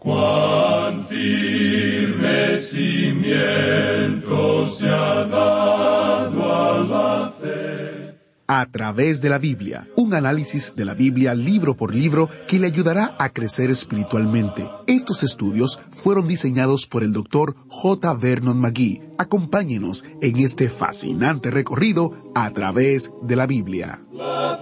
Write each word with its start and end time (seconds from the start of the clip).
Cuán 0.00 1.04
firme 1.04 2.58
cimiento 2.58 4.66
se 4.66 4.88
ha 4.88 5.26
dado 5.26 6.54
a 6.54 6.78
la 6.78 7.32
fe. 7.38 8.18
A 8.46 8.64
través 8.70 9.20
de 9.20 9.28
la 9.28 9.36
Biblia, 9.36 9.86
un 9.96 10.14
análisis 10.14 10.74
de 10.74 10.86
la 10.86 10.94
Biblia 10.94 11.34
libro 11.34 11.76
por 11.76 11.94
libro 11.94 12.30
que 12.48 12.58
le 12.58 12.68
ayudará 12.68 13.14
a 13.18 13.28
crecer 13.28 13.68
espiritualmente. 13.68 14.66
Estos 14.86 15.22
estudios 15.22 15.82
fueron 15.90 16.26
diseñados 16.26 16.86
por 16.86 17.02
el 17.02 17.12
doctor 17.12 17.54
J. 17.68 18.14
Vernon 18.14 18.58
McGee. 18.58 19.02
Acompáñenos 19.18 20.06
en 20.22 20.38
este 20.38 20.70
fascinante 20.70 21.50
recorrido 21.50 22.32
a 22.34 22.50
través 22.52 23.12
de 23.20 23.36
la 23.36 23.46
Biblia. 23.46 24.00
La 24.14 24.58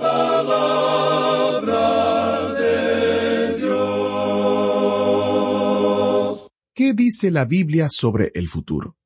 ¿Qué 6.79 6.95
dice 6.95 7.32
la 7.32 7.45
Biblia 7.45 7.89
sobre 7.89 8.31
el 8.37 8.46
futuro? 8.46 8.96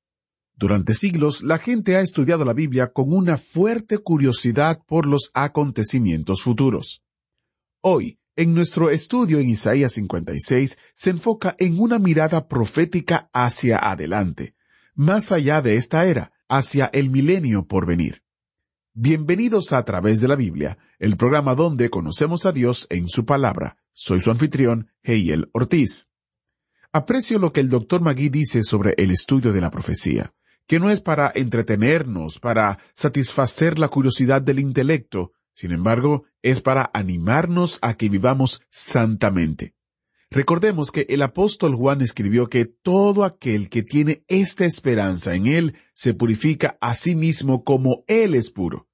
Durante 0.54 0.92
siglos, 0.92 1.42
la 1.42 1.56
gente 1.56 1.96
ha 1.96 2.00
estudiado 2.00 2.44
la 2.44 2.52
Biblia 2.52 2.92
con 2.92 3.14
una 3.14 3.38
fuerte 3.38 3.96
curiosidad 3.96 4.82
por 4.86 5.06
los 5.06 5.30
acontecimientos 5.32 6.42
futuros. 6.42 7.02
Hoy, 7.80 8.18
en 8.36 8.52
nuestro 8.52 8.90
estudio 8.90 9.38
en 9.38 9.48
Isaías 9.48 9.92
56, 9.92 10.76
se 10.92 11.08
enfoca 11.08 11.56
en 11.58 11.80
una 11.80 11.98
mirada 11.98 12.46
profética 12.46 13.30
hacia 13.32 13.78
adelante, 13.78 14.54
más 14.94 15.32
allá 15.32 15.62
de 15.62 15.76
esta 15.76 16.04
era, 16.04 16.34
hacia 16.50 16.90
el 16.92 17.08
milenio 17.08 17.66
por 17.66 17.86
venir. 17.86 18.22
Bienvenidos 18.92 19.72
a, 19.72 19.82
través 19.86 20.20
de 20.20 20.28
la 20.28 20.36
Biblia, 20.36 20.76
el 20.98 21.16
programa 21.16 21.54
donde 21.54 21.88
conocemos 21.88 22.44
a 22.44 22.52
Dios 22.52 22.86
en 22.90 23.08
su 23.08 23.24
palabra. 23.24 23.78
Soy 23.94 24.20
su 24.20 24.30
anfitrión, 24.30 24.90
Heiel 25.02 25.48
Ortiz. 25.54 26.11
Aprecio 26.94 27.38
lo 27.38 27.54
que 27.54 27.60
el 27.60 27.70
doctor 27.70 28.02
Magui 28.02 28.28
dice 28.28 28.62
sobre 28.62 28.92
el 28.98 29.10
estudio 29.10 29.54
de 29.54 29.62
la 29.62 29.70
profecía, 29.70 30.34
que 30.66 30.78
no 30.78 30.90
es 30.90 31.00
para 31.00 31.32
entretenernos, 31.34 32.38
para 32.38 32.80
satisfacer 32.92 33.78
la 33.78 33.88
curiosidad 33.88 34.42
del 34.42 34.58
intelecto, 34.58 35.32
sin 35.54 35.72
embargo, 35.72 36.24
es 36.42 36.60
para 36.60 36.90
animarnos 36.92 37.78
a 37.80 37.94
que 37.94 38.10
vivamos 38.10 38.60
santamente. 38.68 39.74
Recordemos 40.30 40.90
que 40.90 41.06
el 41.08 41.22
apóstol 41.22 41.76
Juan 41.76 42.02
escribió 42.02 42.48
que 42.48 42.66
todo 42.66 43.24
aquel 43.24 43.70
que 43.70 43.82
tiene 43.82 44.22
esta 44.28 44.66
esperanza 44.66 45.34
en 45.34 45.46
él 45.46 45.78
se 45.94 46.12
purifica 46.12 46.76
a 46.82 46.94
sí 46.94 47.16
mismo 47.16 47.64
como 47.64 48.04
él 48.06 48.34
es 48.34 48.50
puro. 48.50 48.86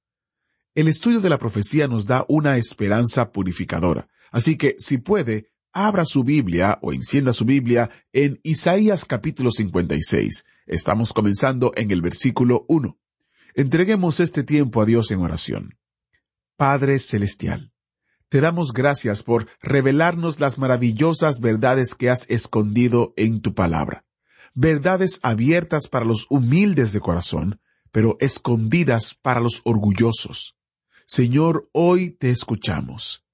El 0.73 0.87
estudio 0.87 1.19
de 1.19 1.29
la 1.29 1.37
profecía 1.37 1.89
nos 1.89 2.05
da 2.05 2.23
una 2.29 2.55
esperanza 2.55 3.33
purificadora, 3.33 4.07
así 4.31 4.55
que 4.55 4.75
si 4.77 4.99
puede, 4.99 5.48
abra 5.73 6.05
su 6.05 6.23
Biblia 6.23 6.79
o 6.81 6.93
encienda 6.93 7.33
su 7.33 7.45
Biblia 7.45 7.89
en 8.11 8.39
Isaías 8.43 9.05
capítulo 9.05 9.51
56. 9.51 10.45
Estamos 10.65 11.13
comenzando 11.13 11.71
en 11.75 11.91
el 11.91 12.01
versículo 12.01 12.65
1. 12.67 12.97
Entreguemos 13.55 14.19
este 14.19 14.43
tiempo 14.43 14.81
a 14.81 14.85
Dios 14.85 15.11
en 15.11 15.19
oración. 15.21 15.77
Padre 16.55 16.99
Celestial, 16.99 17.71
te 18.29 18.41
damos 18.41 18.73
gracias 18.73 19.23
por 19.23 19.47
revelarnos 19.61 20.39
las 20.39 20.57
maravillosas 20.57 21.39
verdades 21.39 21.95
que 21.95 22.09
has 22.09 22.29
escondido 22.29 23.13
en 23.15 23.41
tu 23.41 23.53
palabra. 23.53 24.05
Verdades 24.53 25.19
abiertas 25.23 25.87
para 25.87 26.05
los 26.05 26.25
humildes 26.29 26.91
de 26.91 26.99
corazón, 26.99 27.61
pero 27.91 28.17
escondidas 28.19 29.15
para 29.21 29.39
los 29.39 29.61
orgullosos. 29.63 30.55
Señor, 31.05 31.69
hoy 31.71 32.11
te 32.11 32.29
escuchamos. 32.29 33.25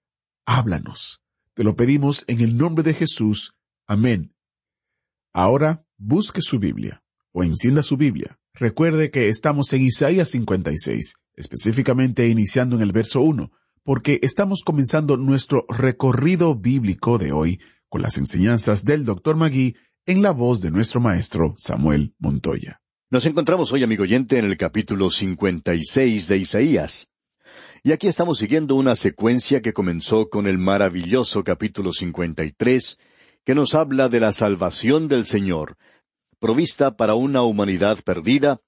Háblanos 0.46 1.25
te 1.56 1.64
lo 1.64 1.76
pedimos 1.76 2.26
en 2.28 2.42
el 2.42 2.58
nombre 2.58 2.84
de 2.84 2.94
Jesús. 2.94 3.56
Amén. 3.88 4.36
Ahora 5.34 5.86
busque 5.98 6.42
su 6.42 6.60
Biblia 6.60 7.02
o 7.32 7.44
encienda 7.44 7.82
su 7.82 7.98
Biblia. 7.98 8.38
Recuerde 8.54 9.10
que 9.10 9.28
estamos 9.30 9.72
en 9.74 9.84
Isaías 9.84 10.30
56, 10.30 11.16
específicamente 11.34 12.28
iniciando 12.28 12.76
en 12.76 12.82
el 12.82 12.92
verso 12.92 13.22
1, 13.22 13.52
porque 13.84 14.20
estamos 14.22 14.64
comenzando 14.64 15.18
nuestro 15.18 15.66
recorrido 15.70 16.56
bíblico 16.56 17.18
de 17.18 17.32
hoy 17.32 17.60
con 17.90 18.02
las 18.02 18.18
enseñanzas 18.18 18.84
del 18.84 19.06
Dr. 19.06 19.36
Magui 19.36 19.76
en 20.06 20.22
la 20.22 20.32
voz 20.32 20.62
de 20.62 20.72
nuestro 20.72 21.00
maestro 21.00 21.54
Samuel 21.58 22.14
Montoya. 22.20 22.82
Nos 23.10 23.26
encontramos 23.26 23.72
hoy, 23.72 23.84
amigo 23.84 24.04
oyente, 24.04 24.38
en 24.38 24.46
el 24.46 24.58
capítulo 24.58 25.10
56 25.10 26.28
de 26.28 26.38
Isaías. 26.38 27.10
Y 27.86 27.92
aquí 27.92 28.08
estamos 28.08 28.40
siguiendo 28.40 28.74
una 28.74 28.96
secuencia 28.96 29.62
que 29.62 29.72
comenzó 29.72 30.28
con 30.28 30.48
el 30.48 30.58
maravilloso 30.58 31.44
capítulo 31.44 31.94
53, 31.94 32.98
que 33.44 33.54
nos 33.54 33.76
habla 33.76 34.10
de 34.10 34.20
la 34.20 34.34
salvación 34.34 35.08
del 35.08 35.24
Señor, 35.24 35.78
provista 36.40 36.98
para 36.98 37.14
una 37.14 37.44
humanidad 37.44 38.00
perdida 38.04 38.60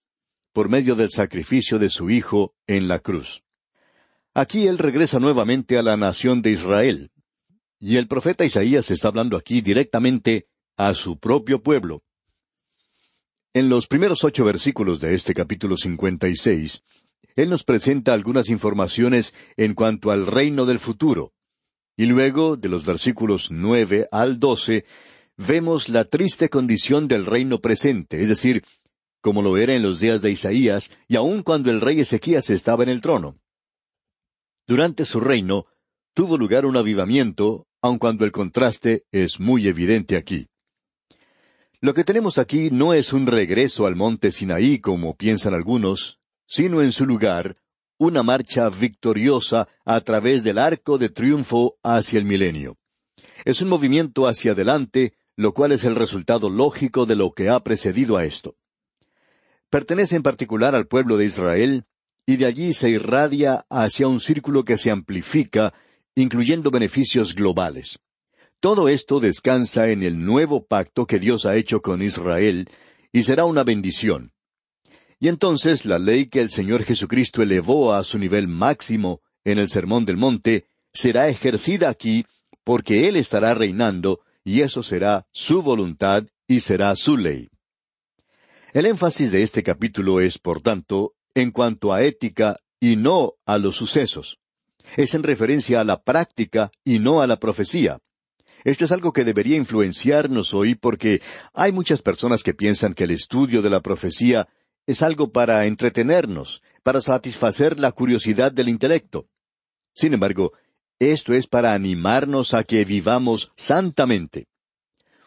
por 0.54 0.70
medio 0.70 0.94
del 0.94 1.10
sacrificio 1.10 1.80
de 1.80 1.90
su 1.90 2.12
Hijo 2.12 2.54
en 2.68 2.88
la 2.88 3.00
cruz. 3.00 3.44
Aquí 4.36 4.68
Él 4.68 4.78
regresa 4.78 5.18
nuevamente 5.20 5.80
a 5.80 5.82
la 5.82 5.98
nación 5.98 6.44
de 6.44 6.52
Israel. 6.52 7.10
Y 7.80 7.98
el 7.98 8.08
profeta 8.08 8.46
Isaías 8.46 8.92
está 8.92 9.08
hablando 9.08 9.36
aquí 9.36 9.62
directamente 9.62 10.46
a 10.76 10.94
su 10.94 11.18
propio 11.18 11.64
pueblo. 11.64 12.04
En 13.52 13.68
los 13.68 13.88
primeros 13.88 14.24
ocho 14.24 14.46
versículos 14.46 15.00
de 15.00 15.16
este 15.16 15.34
capítulo 15.34 15.76
56, 15.76 16.84
él 17.38 17.50
nos 17.50 17.64
presenta 17.64 18.14
algunas 18.14 18.50
informaciones 18.50 19.34
en 19.56 19.76
cuanto 19.76 20.12
al 20.12 20.26
reino 20.26 20.66
del 20.66 20.80
futuro. 20.80 21.32
Y 21.96 22.08
luego, 22.08 22.58
de 22.58 22.68
los 22.68 22.86
versículos 22.86 23.50
nueve 23.52 24.08
al 24.12 24.40
doce, 24.40 24.86
vemos 25.38 25.88
la 25.88 26.04
triste 26.06 26.50
condición 26.50 27.08
del 27.08 27.26
reino 27.26 27.60
presente, 27.60 28.20
es 28.22 28.28
decir, 28.28 28.64
como 29.22 29.44
lo 29.44 29.56
era 29.58 29.76
en 29.76 29.84
los 29.84 30.00
días 30.00 30.22
de 30.22 30.32
Isaías, 30.32 30.92
y 31.08 31.16
aun 31.16 31.44
cuando 31.44 31.70
el 31.70 31.80
rey 31.80 32.00
Ezequías 32.00 32.50
estaba 32.50 32.84
en 32.84 32.90
el 32.90 33.02
trono. 33.02 33.38
Durante 34.68 35.06
su 35.06 35.20
reino, 35.20 35.68
tuvo 36.16 36.38
lugar 36.38 36.66
un 36.66 36.76
avivamiento, 36.76 37.68
aun 37.82 38.00
cuando 38.00 38.26
el 38.26 38.32
contraste 38.32 39.04
es 39.12 39.40
muy 39.40 39.68
evidente 39.68 40.18
aquí. 40.18 40.48
Lo 41.82 41.94
que 41.94 42.04
tenemos 42.04 42.40
aquí 42.40 42.72
no 42.72 42.94
es 42.94 43.14
un 43.14 43.28
regreso 43.28 43.86
al 43.86 43.96
monte 43.96 44.32
Sinaí, 44.32 44.80
como 44.80 45.16
piensan 45.16 45.54
algunos, 45.54 46.20
sino 46.48 46.82
en 46.82 46.92
su 46.92 47.06
lugar 47.06 47.58
una 48.00 48.24
marcha 48.24 48.70
victoriosa 48.70 49.68
a 49.86 50.02
través 50.02 50.44
del 50.44 50.58
arco 50.58 50.98
de 50.98 51.10
triunfo 51.10 51.78
hacia 51.84 52.20
el 52.20 52.26
milenio. 52.26 52.78
Es 53.44 53.62
un 53.62 53.70
movimiento 53.70 54.28
hacia 54.28 54.52
adelante, 54.52 55.14
lo 55.36 55.54
cual 55.54 55.72
es 55.72 55.84
el 55.84 55.96
resultado 55.96 56.50
lógico 56.50 57.06
de 57.06 57.16
lo 57.16 57.32
que 57.32 57.50
ha 57.50 57.60
precedido 57.60 58.18
a 58.18 58.26
esto. 58.26 58.56
Pertenece 59.70 60.16
en 60.16 60.24
particular 60.24 60.76
al 60.76 60.88
pueblo 60.88 61.18
de 61.18 61.26
Israel, 61.26 61.86
y 62.26 62.38
de 62.38 62.46
allí 62.46 62.74
se 62.74 62.90
irradia 62.90 63.66
hacia 63.70 64.08
un 64.08 64.20
círculo 64.20 64.64
que 64.64 64.78
se 64.78 64.92
amplifica, 64.92 65.74
incluyendo 66.16 66.72
beneficios 66.72 67.34
globales. 67.34 68.00
Todo 68.60 68.90
esto 68.90 69.20
descansa 69.20 69.90
en 69.90 70.04
el 70.04 70.24
nuevo 70.24 70.66
pacto 70.66 71.06
que 71.06 71.20
Dios 71.20 71.46
ha 71.46 71.56
hecho 71.56 71.82
con 71.82 72.02
Israel, 72.02 72.70
y 73.12 73.24
será 73.24 73.46
una 73.46 73.64
bendición. 73.64 74.34
Y 75.20 75.30
entonces 75.30 75.86
la 75.86 76.00
ley 76.00 76.28
que 76.28 76.40
el 76.40 76.50
Señor 76.50 76.84
Jesucristo 76.84 77.42
elevó 77.42 77.94
a 77.94 78.04
su 78.04 78.20
nivel 78.20 78.48
máximo 78.48 79.22
en 79.44 79.58
el 79.58 79.70
Sermón 79.70 80.06
del 80.06 80.18
Monte 80.18 80.68
será 80.94 81.28
ejercida 81.28 81.90
aquí 81.90 82.26
porque 82.64 83.08
Él 83.08 83.16
estará 83.16 83.54
reinando 83.54 84.22
y 84.44 84.62
eso 84.62 84.84
será 84.84 85.26
su 85.32 85.62
voluntad 85.62 86.26
y 86.48 86.60
será 86.60 86.96
su 86.96 87.18
ley. 87.18 87.50
El 88.74 88.86
énfasis 88.86 89.32
de 89.32 89.42
este 89.42 89.64
capítulo 89.64 90.22
es, 90.22 90.38
por 90.38 90.62
tanto, 90.62 91.16
en 91.34 91.52
cuanto 91.52 91.94
a 91.94 92.04
ética 92.04 92.58
y 92.80 92.96
no 92.96 93.34
a 93.46 93.58
los 93.58 93.76
sucesos. 93.76 94.40
Es 94.96 95.16
en 95.16 95.24
referencia 95.24 95.80
a 95.80 95.84
la 95.84 96.02
práctica 96.04 96.72
y 96.84 97.00
no 97.00 97.22
a 97.22 97.28
la 97.28 97.40
profecía. 97.40 98.00
Esto 98.64 98.86
es 98.86 98.92
algo 98.92 99.14
que 99.14 99.24
debería 99.24 99.56
influenciarnos 99.56 100.54
hoy 100.54 100.76
porque 100.76 101.22
hay 101.54 101.72
muchas 101.72 102.02
personas 102.02 102.44
que 102.44 102.54
piensan 102.54 102.94
que 102.94 103.06
el 103.06 103.12
estudio 103.12 103.62
de 103.62 103.70
la 103.70 103.82
profecía 103.82 104.48
es 104.88 105.02
algo 105.04 105.32
para 105.32 105.66
entretenernos, 105.66 106.64
para 106.82 107.02
satisfacer 107.02 107.80
la 107.80 107.92
curiosidad 107.92 108.54
del 108.54 108.70
intelecto. 108.70 109.28
Sin 109.94 110.14
embargo, 110.14 110.54
esto 110.98 111.34
es 111.34 111.46
para 111.46 111.74
animarnos 111.74 112.54
a 112.54 112.64
que 112.64 112.86
vivamos 112.86 113.52
santamente. 113.58 114.48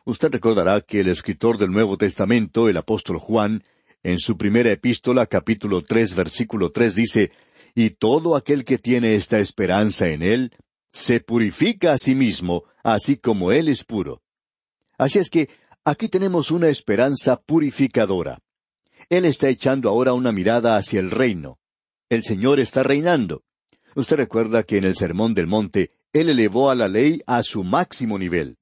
Usted 0.05 0.31
recordará 0.33 0.81
que 0.81 1.01
el 1.01 1.09
escritor 1.09 1.59
del 1.59 1.71
Nuevo 1.71 1.99
Testamento, 1.99 2.69
el 2.69 2.79
apóstol 2.79 3.19
Juan, 3.19 3.63
en 4.03 4.19
su 4.19 4.39
primera 4.39 4.73
epístola, 4.73 5.27
capítulo 5.27 5.83
tres, 5.83 6.15
versículo 6.15 6.73
tres, 6.73 6.97
dice, 6.97 7.31
Y 7.75 7.91
todo 7.91 8.37
aquel 8.37 8.65
que 8.65 8.79
tiene 8.79 9.15
esta 9.15 9.39
esperanza 9.39 10.09
en 10.09 10.23
él, 10.23 10.53
se 10.91 11.21
purifica 11.21 11.93
a 11.93 11.99
sí 11.99 12.15
mismo, 12.15 12.65
así 12.83 13.19
como 13.19 13.53
él 13.53 13.69
es 13.69 13.85
puro. 13.85 14.23
Así 14.97 15.19
es 15.19 15.29
que 15.29 15.51
aquí 15.85 16.09
tenemos 16.09 16.51
una 16.51 16.69
esperanza 16.69 17.37
purificadora. 17.37 18.41
Él 19.09 19.25
está 19.25 19.49
echando 19.49 19.89
ahora 19.89 20.13
una 20.13 20.33
mirada 20.33 20.77
hacia 20.77 21.01
el 21.01 21.11
reino. 21.11 21.59
El 22.09 22.23
Señor 22.25 22.61
está 22.61 22.83
reinando. 22.83 23.43
Usted 23.95 24.17
recuerda 24.17 24.63
que 24.63 24.77
en 24.77 24.85
el 24.85 24.97
Sermón 24.97 25.35
del 25.35 25.47
Monte 25.47 25.93
Él 26.13 26.29
elevó 26.29 26.71
a 26.71 26.75
la 26.75 26.89
ley 26.89 27.23
a 27.27 27.43
su 27.43 27.65
máximo 27.65 28.19
nivel. 28.19 28.59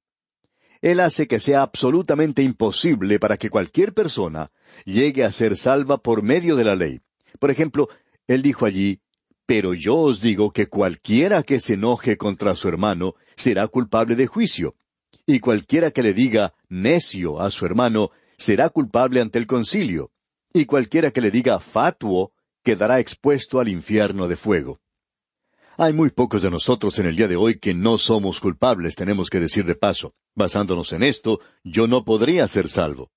Él 0.80 1.00
hace 1.00 1.26
que 1.26 1.40
sea 1.40 1.62
absolutamente 1.62 2.42
imposible 2.42 3.18
para 3.18 3.36
que 3.36 3.50
cualquier 3.50 3.94
persona 3.94 4.52
llegue 4.84 5.24
a 5.24 5.32
ser 5.32 5.56
salva 5.56 5.98
por 5.98 6.22
medio 6.22 6.56
de 6.56 6.64
la 6.64 6.76
ley. 6.76 7.00
Por 7.38 7.50
ejemplo, 7.50 7.88
Él 8.26 8.42
dijo 8.42 8.64
allí, 8.64 9.00
Pero 9.44 9.74
yo 9.74 9.96
os 9.96 10.20
digo 10.20 10.52
que 10.52 10.68
cualquiera 10.68 11.42
que 11.42 11.58
se 11.58 11.74
enoje 11.74 12.16
contra 12.16 12.54
su 12.54 12.68
hermano 12.68 13.14
será 13.34 13.66
culpable 13.66 14.14
de 14.14 14.26
juicio, 14.26 14.76
y 15.26 15.40
cualquiera 15.40 15.90
que 15.90 16.02
le 16.02 16.14
diga 16.14 16.54
necio 16.68 17.40
a 17.40 17.50
su 17.50 17.66
hermano 17.66 18.10
será 18.36 18.68
culpable 18.68 19.20
ante 19.20 19.38
el 19.38 19.46
concilio, 19.46 20.12
y 20.52 20.64
cualquiera 20.64 21.10
que 21.10 21.20
le 21.20 21.30
diga 21.30 21.60
fatuo 21.60 22.32
quedará 22.62 23.00
expuesto 23.00 23.60
al 23.60 23.68
infierno 23.68 24.28
de 24.28 24.36
fuego. 24.36 24.80
Hay 25.76 25.92
muy 25.92 26.10
pocos 26.10 26.42
de 26.42 26.50
nosotros 26.50 26.98
en 26.98 27.06
el 27.06 27.16
día 27.16 27.28
de 27.28 27.36
hoy 27.36 27.58
que 27.58 27.72
no 27.72 27.98
somos 27.98 28.40
culpables, 28.40 28.96
tenemos 28.96 29.30
que 29.30 29.38
decir 29.38 29.64
de 29.64 29.76
paso. 29.76 30.14
Basándonos 30.34 30.92
en 30.92 31.04
esto, 31.04 31.40
yo 31.62 31.86
no 31.86 32.04
podría 32.04 32.48
ser 32.48 32.68
salvo. 32.68 33.10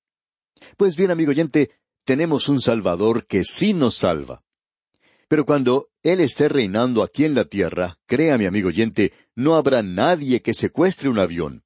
Pues 0.77 0.95
bien, 0.95 1.09
amigo 1.09 1.31
oyente, 1.31 1.71
tenemos 2.05 2.49
un 2.49 2.61
Salvador 2.61 3.25
que 3.25 3.43
sí 3.43 3.73
nos 3.73 3.95
salva. 3.95 4.43
Pero 5.27 5.45
cuando 5.45 5.89
Él 6.03 6.19
esté 6.19 6.49
reinando 6.49 7.03
aquí 7.03 7.25
en 7.25 7.35
la 7.35 7.45
tierra, 7.45 7.97
créame, 8.05 8.47
amigo 8.47 8.67
oyente, 8.67 9.13
no 9.35 9.55
habrá 9.55 9.81
nadie 9.81 10.41
que 10.41 10.53
secuestre 10.53 11.09
un 11.09 11.19
avión. 11.19 11.63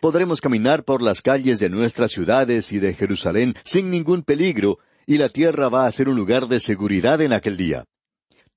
Podremos 0.00 0.40
caminar 0.40 0.84
por 0.84 1.02
las 1.02 1.20
calles 1.20 1.60
de 1.60 1.68
nuestras 1.68 2.12
ciudades 2.12 2.72
y 2.72 2.78
de 2.78 2.94
Jerusalén 2.94 3.54
sin 3.64 3.90
ningún 3.90 4.22
peligro, 4.22 4.78
y 5.10 5.18
la 5.18 5.28
tierra 5.28 5.68
va 5.68 5.86
a 5.86 5.92
ser 5.92 6.08
un 6.08 6.14
lugar 6.14 6.46
de 6.46 6.60
seguridad 6.60 7.20
en 7.20 7.32
aquel 7.32 7.56
día 7.56 7.84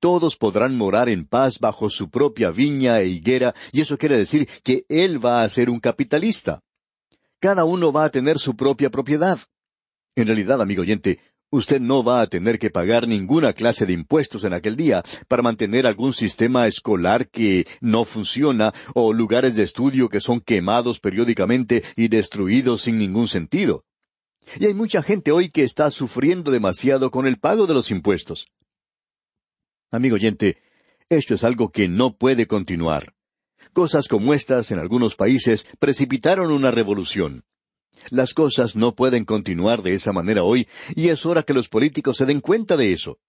todos 0.03 0.35
podrán 0.35 0.75
morar 0.75 1.07
en 1.07 1.25
paz 1.25 1.59
bajo 1.59 1.89
su 1.89 2.09
propia 2.09 2.51
viña 2.51 3.00
e 3.00 3.07
higuera, 3.07 3.55
y 3.71 3.79
eso 3.79 3.97
quiere 3.97 4.17
decir 4.17 4.50
que 4.61 4.83
Él 4.89 5.25
va 5.25 5.44
a 5.44 5.47
ser 5.47 5.69
un 5.69 5.79
capitalista. 5.79 6.59
Cada 7.39 7.63
uno 7.63 7.94
va 7.94 8.03
a 8.03 8.09
tener 8.09 8.38
su 8.38 8.53
propia 8.57 8.89
propiedad. 8.89 9.39
En 10.17 10.27
realidad, 10.27 10.61
amigo 10.61 10.81
oyente, 10.81 11.19
usted 11.51 11.79
no 11.79 12.03
va 12.03 12.19
a 12.19 12.27
tener 12.27 12.59
que 12.59 12.69
pagar 12.69 13.07
ninguna 13.07 13.53
clase 13.53 13.85
de 13.85 13.94
impuestos 13.94 14.44
en 14.44 14.53
aquel 14.53 14.75
día 14.75 15.03
para 15.29 15.41
mantener 15.41 15.88
algún 15.88 16.11
sistema 16.11 16.67
escolar 16.67 17.29
que 17.29 17.65
no 17.79 18.03
funciona 18.03 18.73
o 18.94 19.13
lugares 19.13 19.56
de 19.56 19.63
estudio 19.63 20.09
que 20.09 20.19
son 20.19 20.41
quemados 20.41 20.99
periódicamente 20.99 21.81
y 21.95 22.09
destruidos 22.09 22.81
sin 22.81 22.97
ningún 22.97 23.29
sentido. 23.29 23.85
Y 24.59 24.65
hay 24.65 24.73
mucha 24.73 25.01
gente 25.01 25.31
hoy 25.31 25.50
que 25.50 25.63
está 25.63 25.89
sufriendo 25.91 26.51
demasiado 26.51 27.11
con 27.11 27.27
el 27.27 27.38
pago 27.38 27.67
de 27.67 27.73
los 27.73 27.91
impuestos. 27.91 28.47
Amigo 29.91 30.15
oyente, 30.15 30.57
esto 31.09 31.33
es 31.33 31.44
algo 31.44 31.69
que 31.69 31.88
no 31.88 32.15
puede 32.15 32.47
continuar. 32.47 33.13
Cosas 33.73 34.07
como 34.07 34.33
estas 34.33 34.71
en 34.71 34.79
algunos 34.79 35.15
países 35.15 35.67
precipitaron 35.79 36.51
una 36.51 36.71
revolución. 36.71 37.44
Las 38.09 38.33
cosas 38.33 38.75
no 38.75 38.95
pueden 38.95 39.25
continuar 39.25 39.81
de 39.81 39.94
esa 39.94 40.11
manera 40.11 40.44
hoy, 40.44 40.67
y 40.95 41.09
es 41.09 41.25
hora 41.25 41.44
que 41.44 41.53
los 41.53 41.69
políticos 41.69 42.17
se 42.17 42.25
den 42.25 42.41
cuenta 42.41 42.75
de 42.75 42.91
eso. 42.91 43.19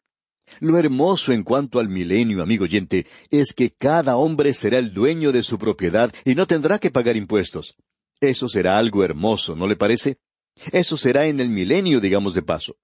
Lo 0.60 0.78
hermoso 0.78 1.32
en 1.32 1.42
cuanto 1.42 1.78
al 1.78 1.88
milenio, 1.88 2.42
amigo 2.42 2.64
oyente, 2.64 3.06
es 3.30 3.52
que 3.52 3.70
cada 3.70 4.16
hombre 4.16 4.52
será 4.52 4.78
el 4.78 4.92
dueño 4.92 5.32
de 5.32 5.42
su 5.42 5.58
propiedad 5.58 6.12
y 6.24 6.34
no 6.34 6.46
tendrá 6.46 6.78
que 6.78 6.90
pagar 6.90 7.16
impuestos. 7.16 7.76
Eso 8.20 8.48
será 8.48 8.78
algo 8.78 9.04
hermoso, 9.04 9.56
¿no 9.56 9.66
le 9.66 9.76
parece? 9.76 10.18
Eso 10.72 10.96
será 10.96 11.26
en 11.26 11.40
el 11.40 11.48
milenio, 11.48 12.00
digamos 12.00 12.34
de 12.34 12.42
paso. 12.42 12.76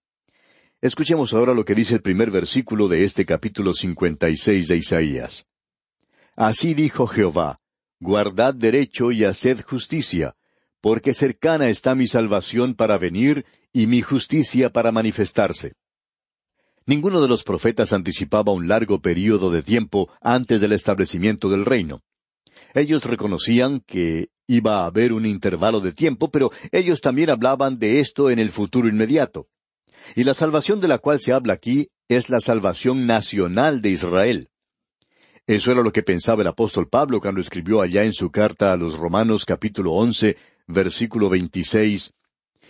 Escuchemos 0.81 1.35
ahora 1.35 1.55
lo 1.55 1.65
que 1.65 1.75
dice 1.75 1.95
el 1.95 2.03
primer 2.03 2.31
versículo 2.31 2.89
de 2.89 3.05
este 3.05 3.27
capítulo 3.27 3.75
cincuenta 3.75 4.31
y 4.31 4.37
seis 4.37 4.67
de 4.69 4.77
Isaías. 4.77 5.47
Así 6.37 6.75
dijo 6.75 7.07
Jehová, 7.07 7.61
Guardad 8.01 8.55
derecho 8.55 9.13
y 9.13 9.25
haced 9.25 9.61
justicia, 9.61 10.35
porque 10.81 11.13
cercana 11.13 11.69
está 11.69 11.95
mi 11.95 12.07
salvación 12.07 12.75
para 12.75 12.97
venir 12.97 13.45
y 13.75 13.87
mi 13.87 14.01
justicia 14.01 14.71
para 14.71 14.91
manifestarse. 14.91 15.75
Ninguno 16.87 17.21
de 17.21 17.29
los 17.29 17.45
profetas 17.45 17.93
anticipaba 17.93 18.53
un 18.53 18.67
largo 18.67 19.01
período 19.01 19.51
de 19.51 19.63
tiempo 19.63 20.11
antes 20.23 20.63
del 20.63 20.73
establecimiento 20.73 21.51
del 21.51 21.67
reino. 21.67 22.01
Ellos 22.75 23.05
reconocían 23.05 23.81
que 23.81 24.29
iba 24.47 24.83
a 24.83 24.87
haber 24.87 25.13
un 25.13 25.27
intervalo 25.27 25.81
de 25.81 25.93
tiempo, 25.93 26.31
pero 26.31 26.51
ellos 26.73 27.01
también 27.01 27.31
hablaban 27.31 27.79
de 27.79 28.01
esto 28.01 28.31
en 28.31 28.39
el 28.39 28.51
futuro 28.51 28.89
inmediato. 28.89 29.49
Y 30.17 30.25
la 30.25 30.35
salvación 30.35 30.81
de 30.81 30.89
la 30.89 30.99
cual 30.99 31.21
se 31.21 31.33
habla 31.33 31.53
aquí 31.53 31.91
es 32.09 32.31
la 32.31 32.41
salvación 32.41 33.07
nacional 33.07 33.81
de 33.81 33.91
Israel. 33.91 34.49
Eso 35.47 35.73
era 35.73 35.83
lo 35.83 35.93
que 35.93 36.03
pensaba 36.03 36.43
el 36.43 36.49
apóstol 36.49 36.89
Pablo 36.89 37.21
cuando 37.21 37.41
escribió 37.41 37.81
allá 37.81 38.05
en 38.05 38.13
su 38.13 38.31
carta 38.31 38.73
a 38.73 38.77
los 38.77 38.97
Romanos 38.97 39.45
capítulo 39.45 39.93
once, 39.93 40.37
versículo 40.67 41.29
veintiséis, 41.29 42.15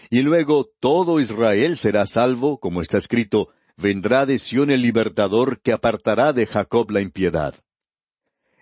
y 0.09 0.23
luego 0.23 0.71
todo 0.81 1.21
Israel 1.21 1.77
será 1.77 2.07
salvo, 2.07 2.59
como 2.59 2.81
está 2.81 2.97
escrito, 2.97 3.51
vendrá 3.77 4.25
de 4.25 4.39
Sión 4.39 4.71
el 4.71 4.83
libertador 4.83 5.61
que 5.61 5.73
apartará 5.73 6.33
de 6.33 6.47
Jacob 6.47 6.91
la 6.91 7.01
impiedad. 7.01 7.55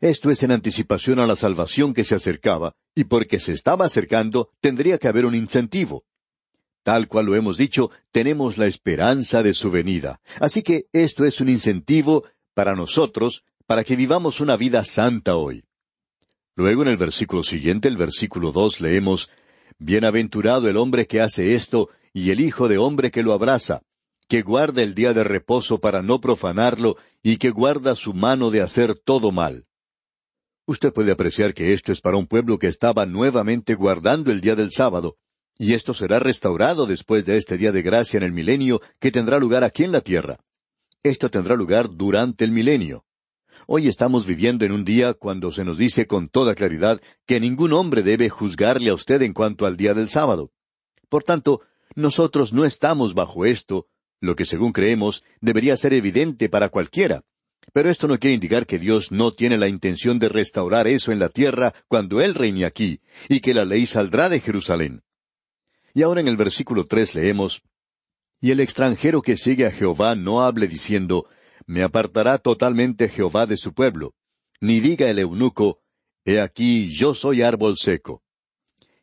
Esto 0.00 0.30
es 0.30 0.42
en 0.42 0.52
anticipación 0.52 1.18
a 1.18 1.26
la 1.26 1.36
salvación 1.36 1.92
que 1.92 2.04
se 2.04 2.14
acercaba, 2.14 2.74
y 2.94 3.04
porque 3.04 3.40
se 3.40 3.52
estaba 3.52 3.86
acercando, 3.86 4.50
tendría 4.60 4.98
que 4.98 5.08
haber 5.08 5.26
un 5.26 5.34
incentivo. 5.34 6.04
Tal 6.84 7.08
cual 7.08 7.26
lo 7.26 7.34
hemos 7.34 7.56
dicho, 7.56 7.90
tenemos 8.12 8.58
la 8.58 8.66
esperanza 8.66 9.42
de 9.42 9.54
su 9.54 9.70
venida. 9.70 10.20
Así 10.40 10.62
que 10.62 10.86
esto 10.92 11.24
es 11.24 11.40
un 11.40 11.48
incentivo 11.48 12.24
para 12.54 12.74
nosotros, 12.74 13.44
para 13.66 13.84
que 13.84 13.96
vivamos 13.96 14.40
una 14.40 14.56
vida 14.56 14.84
santa 14.84 15.36
hoy. 15.36 15.64
Luego 16.54 16.82
en 16.82 16.88
el 16.88 16.96
versículo 16.96 17.42
siguiente, 17.42 17.88
el 17.88 17.96
versículo 17.96 18.52
dos, 18.52 18.80
leemos, 18.80 19.28
Bienaventurado 19.80 20.68
el 20.68 20.76
hombre 20.76 21.06
que 21.06 21.20
hace 21.20 21.54
esto, 21.54 21.90
y 22.12 22.30
el 22.30 22.40
Hijo 22.40 22.66
de 22.66 22.78
hombre 22.78 23.12
que 23.12 23.22
lo 23.22 23.32
abraza, 23.32 23.82
que 24.26 24.42
guarda 24.42 24.82
el 24.82 24.94
día 24.94 25.12
de 25.12 25.22
reposo 25.22 25.78
para 25.78 26.02
no 26.02 26.20
profanarlo, 26.20 26.96
y 27.22 27.36
que 27.36 27.50
guarda 27.50 27.94
su 27.94 28.12
mano 28.12 28.50
de 28.50 28.60
hacer 28.60 28.96
todo 28.96 29.30
mal. 29.30 29.67
Usted 30.68 30.92
puede 30.92 31.12
apreciar 31.12 31.54
que 31.54 31.72
esto 31.72 31.92
es 31.92 32.02
para 32.02 32.18
un 32.18 32.26
pueblo 32.26 32.58
que 32.58 32.66
estaba 32.66 33.06
nuevamente 33.06 33.74
guardando 33.74 34.30
el 34.30 34.42
día 34.42 34.54
del 34.54 34.70
sábado, 34.70 35.16
y 35.56 35.72
esto 35.72 35.94
será 35.94 36.18
restaurado 36.18 36.84
después 36.84 37.24
de 37.24 37.38
este 37.38 37.56
día 37.56 37.72
de 37.72 37.80
gracia 37.80 38.18
en 38.18 38.22
el 38.22 38.32
milenio 38.32 38.82
que 39.00 39.10
tendrá 39.10 39.38
lugar 39.38 39.64
aquí 39.64 39.84
en 39.84 39.92
la 39.92 40.02
tierra. 40.02 40.40
Esto 41.02 41.30
tendrá 41.30 41.56
lugar 41.56 41.88
durante 41.96 42.44
el 42.44 42.52
milenio. 42.52 43.06
Hoy 43.66 43.88
estamos 43.88 44.26
viviendo 44.26 44.66
en 44.66 44.72
un 44.72 44.84
día 44.84 45.14
cuando 45.14 45.52
se 45.52 45.64
nos 45.64 45.78
dice 45.78 46.06
con 46.06 46.28
toda 46.28 46.54
claridad 46.54 47.00
que 47.24 47.40
ningún 47.40 47.72
hombre 47.72 48.02
debe 48.02 48.28
juzgarle 48.28 48.90
a 48.90 48.94
usted 48.94 49.22
en 49.22 49.32
cuanto 49.32 49.64
al 49.64 49.78
día 49.78 49.94
del 49.94 50.10
sábado. 50.10 50.52
Por 51.08 51.22
tanto, 51.22 51.62
nosotros 51.94 52.52
no 52.52 52.66
estamos 52.66 53.14
bajo 53.14 53.46
esto, 53.46 53.86
lo 54.20 54.36
que 54.36 54.44
según 54.44 54.72
creemos 54.72 55.24
debería 55.40 55.78
ser 55.78 55.94
evidente 55.94 56.50
para 56.50 56.68
cualquiera. 56.68 57.24
Pero 57.72 57.90
esto 57.90 58.08
no 58.08 58.18
quiere 58.18 58.34
indicar 58.34 58.66
que 58.66 58.78
Dios 58.78 59.12
no 59.12 59.32
tiene 59.32 59.58
la 59.58 59.68
intención 59.68 60.18
de 60.18 60.28
restaurar 60.28 60.86
eso 60.86 61.12
en 61.12 61.18
la 61.18 61.28
tierra 61.28 61.74
cuando 61.86 62.20
Él 62.20 62.34
reine 62.34 62.64
aquí, 62.64 63.00
y 63.28 63.40
que 63.40 63.54
la 63.54 63.64
ley 63.64 63.86
saldrá 63.86 64.28
de 64.28 64.40
Jerusalén. 64.40 65.02
Y 65.94 66.02
ahora 66.02 66.20
en 66.20 66.28
el 66.28 66.36
versículo 66.36 66.84
tres 66.84 67.14
leemos, 67.14 67.62
Y 68.40 68.52
el 68.52 68.60
extranjero 68.60 69.20
que 69.20 69.36
sigue 69.36 69.66
a 69.66 69.70
Jehová 69.70 70.14
no 70.14 70.42
hable 70.42 70.68
diciendo, 70.68 71.26
Me 71.66 71.82
apartará 71.82 72.38
totalmente 72.38 73.08
Jehová 73.08 73.46
de 73.46 73.56
su 73.56 73.74
pueblo, 73.74 74.14
ni 74.60 74.80
diga 74.80 75.08
el 75.10 75.18
eunuco, 75.18 75.80
He 76.24 76.40
aquí 76.40 76.90
yo 76.90 77.14
soy 77.14 77.42
árbol 77.42 77.76
seco. 77.76 78.22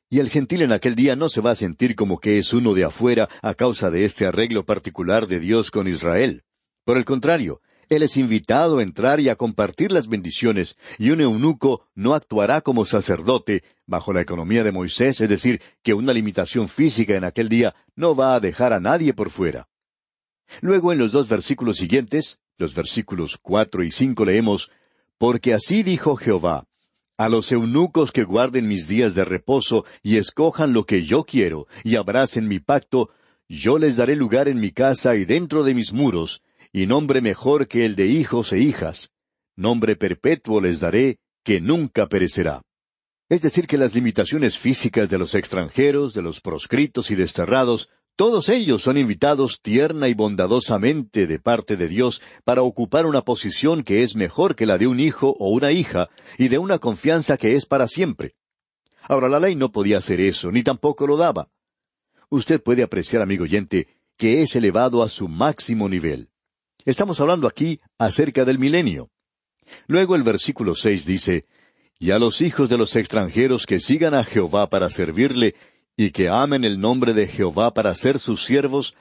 Y 0.10 0.20
el 0.20 0.30
gentil 0.30 0.62
en 0.62 0.72
aquel 0.72 0.96
día 0.96 1.16
no 1.16 1.30
se 1.30 1.42
va 1.42 1.52
a 1.52 1.56
sentir 1.56 1.96
como 1.96 2.20
que 2.20 2.38
es 2.38 2.54
uno 2.54 2.74
de 2.74 2.86
afuera 2.86 3.28
a 3.42 3.56
causa 3.56 3.90
de 3.90 4.06
este 4.06 4.26
arreglo 4.26 4.64
particular 4.64 5.28
de 5.28 5.40
Dios 5.40 5.72
con 5.72 5.88
Israel. 5.88 6.44
Por 6.84 6.98
el 6.98 7.06
contrario, 7.06 7.62
él 7.90 8.04
es 8.04 8.18
invitado 8.18 8.80
a 8.80 8.84
entrar 8.84 9.20
y 9.20 9.30
a 9.30 9.36
compartir 9.36 9.92
las 9.92 10.08
bendiciones, 10.08 10.78
y 10.98 11.12
un 11.12 11.22
eunuco 11.22 11.88
no 11.96 12.14
actuará 12.14 12.62
como 12.62 12.86
sacerdote 12.86 13.64
bajo 13.86 14.14
la 14.14 14.22
economía 14.22 14.64
de 14.64 14.72
Moisés, 14.72 15.22
es 15.22 15.30
decir, 15.30 15.62
que 15.84 15.94
una 15.94 16.14
limitación 16.14 16.68
física 16.68 17.16
en 17.16 17.24
aquel 17.24 17.50
día 17.50 17.76
no 17.96 18.16
va 18.16 18.36
a 18.36 18.40
dejar 18.40 18.74
a 18.74 18.80
nadie 18.80 19.14
por 19.14 19.30
fuera. 19.30 19.68
Luego 20.62 20.92
en 20.92 21.00
los 21.00 21.12
dos 21.12 21.28
versículos 21.30 21.78
siguientes, 21.78 22.40
los 22.58 22.74
versículos 22.74 23.38
cuatro 23.42 23.84
y 23.84 23.92
cinco 23.92 24.26
leemos, 24.26 24.72
Porque 25.18 25.54
así 25.54 25.82
dijo 25.82 26.16
Jehová, 26.16 26.68
a 27.18 27.30
los 27.30 27.52
eunucos 27.52 28.12
que 28.12 28.26
guarden 28.26 28.68
mis 28.68 28.88
días 28.88 29.16
de 29.16 29.24
reposo 29.24 29.86
y 30.04 30.18
escojan 30.18 30.74
lo 30.74 30.86
que 30.86 31.04
yo 31.04 31.24
quiero 31.24 31.68
y 31.84 31.96
abracen 31.96 32.48
mi 32.48 32.60
pacto, 32.60 33.10
yo 33.48 33.78
les 33.78 33.96
daré 33.96 34.16
lugar 34.16 34.48
en 34.48 34.60
mi 34.60 34.72
casa 34.72 35.16
y 35.16 35.24
dentro 35.24 35.64
de 35.64 35.74
mis 35.74 35.94
muros, 35.94 36.42
y 36.76 36.88
nombre 36.88 37.22
mejor 37.22 37.70
que 37.70 37.86
el 37.86 37.96
de 37.96 38.08
hijos 38.08 38.52
e 38.52 38.60
hijas. 38.60 39.10
Nombre 39.56 39.96
perpetuo 39.96 40.60
les 40.60 40.82
daré, 40.82 41.20
que 41.42 41.62
nunca 41.62 42.08
perecerá. 42.08 42.64
Es 43.30 43.42
decir, 43.42 43.66
que 43.66 43.78
las 43.78 43.96
limitaciones 43.96 44.60
físicas 44.60 45.10
de 45.10 45.18
los 45.18 45.36
extranjeros, 45.36 46.14
de 46.14 46.22
los 46.22 46.42
proscritos 46.42 47.12
y 47.12 47.16
desterrados, 47.16 47.88
todos 48.18 48.50
ellos 48.50 48.82
son 48.82 48.98
invitados 48.98 49.62
tierna 49.62 50.10
y 50.10 50.16
bondadosamente 50.16 51.28
de 51.28 51.40
parte 51.40 51.78
de 51.78 51.88
Dios 51.88 52.22
para 52.44 52.62
ocupar 52.62 53.06
una 53.06 53.22
posición 53.22 53.82
que 53.82 54.04
es 54.04 54.18
mejor 54.18 54.58
que 54.58 54.66
la 54.66 54.78
de 54.78 54.88
un 54.88 55.00
hijo 55.00 55.34
o 55.40 55.52
una 55.52 55.72
hija 55.72 56.10
y 56.38 56.50
de 56.50 56.58
una 56.58 56.78
confianza 56.80 57.38
que 57.38 57.56
es 57.56 57.66
para 57.66 57.88
siempre. 57.88 58.36
Ahora, 59.04 59.30
la 59.30 59.40
ley 59.40 59.56
no 59.56 59.72
podía 59.72 60.00
hacer 60.00 60.20
eso, 60.20 60.52
ni 60.52 60.62
tampoco 60.62 61.08
lo 61.08 61.16
daba. 61.16 61.48
Usted 62.28 62.62
puede 62.62 62.84
apreciar, 62.84 63.22
amigo 63.22 63.46
oyente, 63.46 63.88
que 64.18 64.42
es 64.42 64.58
elevado 64.58 65.04
a 65.04 65.08
su 65.08 65.30
máximo 65.30 65.88
nivel. 65.88 66.32
Estamos 66.86 67.20
hablando 67.20 67.48
aquí 67.48 67.80
acerca 67.98 68.46
del 68.46 68.60
milenio. 68.60 69.10
Luego 69.88 70.16
el 70.16 70.22
versículo 70.22 70.76
seis 70.76 71.04
dice, 71.04 71.48
Y 71.98 72.12
a 72.12 72.20
los 72.20 72.42
hijos 72.42 72.70
de 72.70 72.78
los 72.78 72.96
extranjeros 72.96 73.66
que 73.66 73.80
sigan 73.80 74.14
a 74.14 74.24
Jehová 74.24 74.70
para 74.70 74.92
servirle, 74.92 75.56
y 75.98 76.12
que 76.12 76.30
amen 76.30 76.64
el 76.64 76.80
nombre 76.80 77.16
de 77.16 77.26
Jehová 77.26 77.74
para 77.74 77.96
ser 77.96 78.20
sus 78.20 78.46
siervos, 78.46 78.96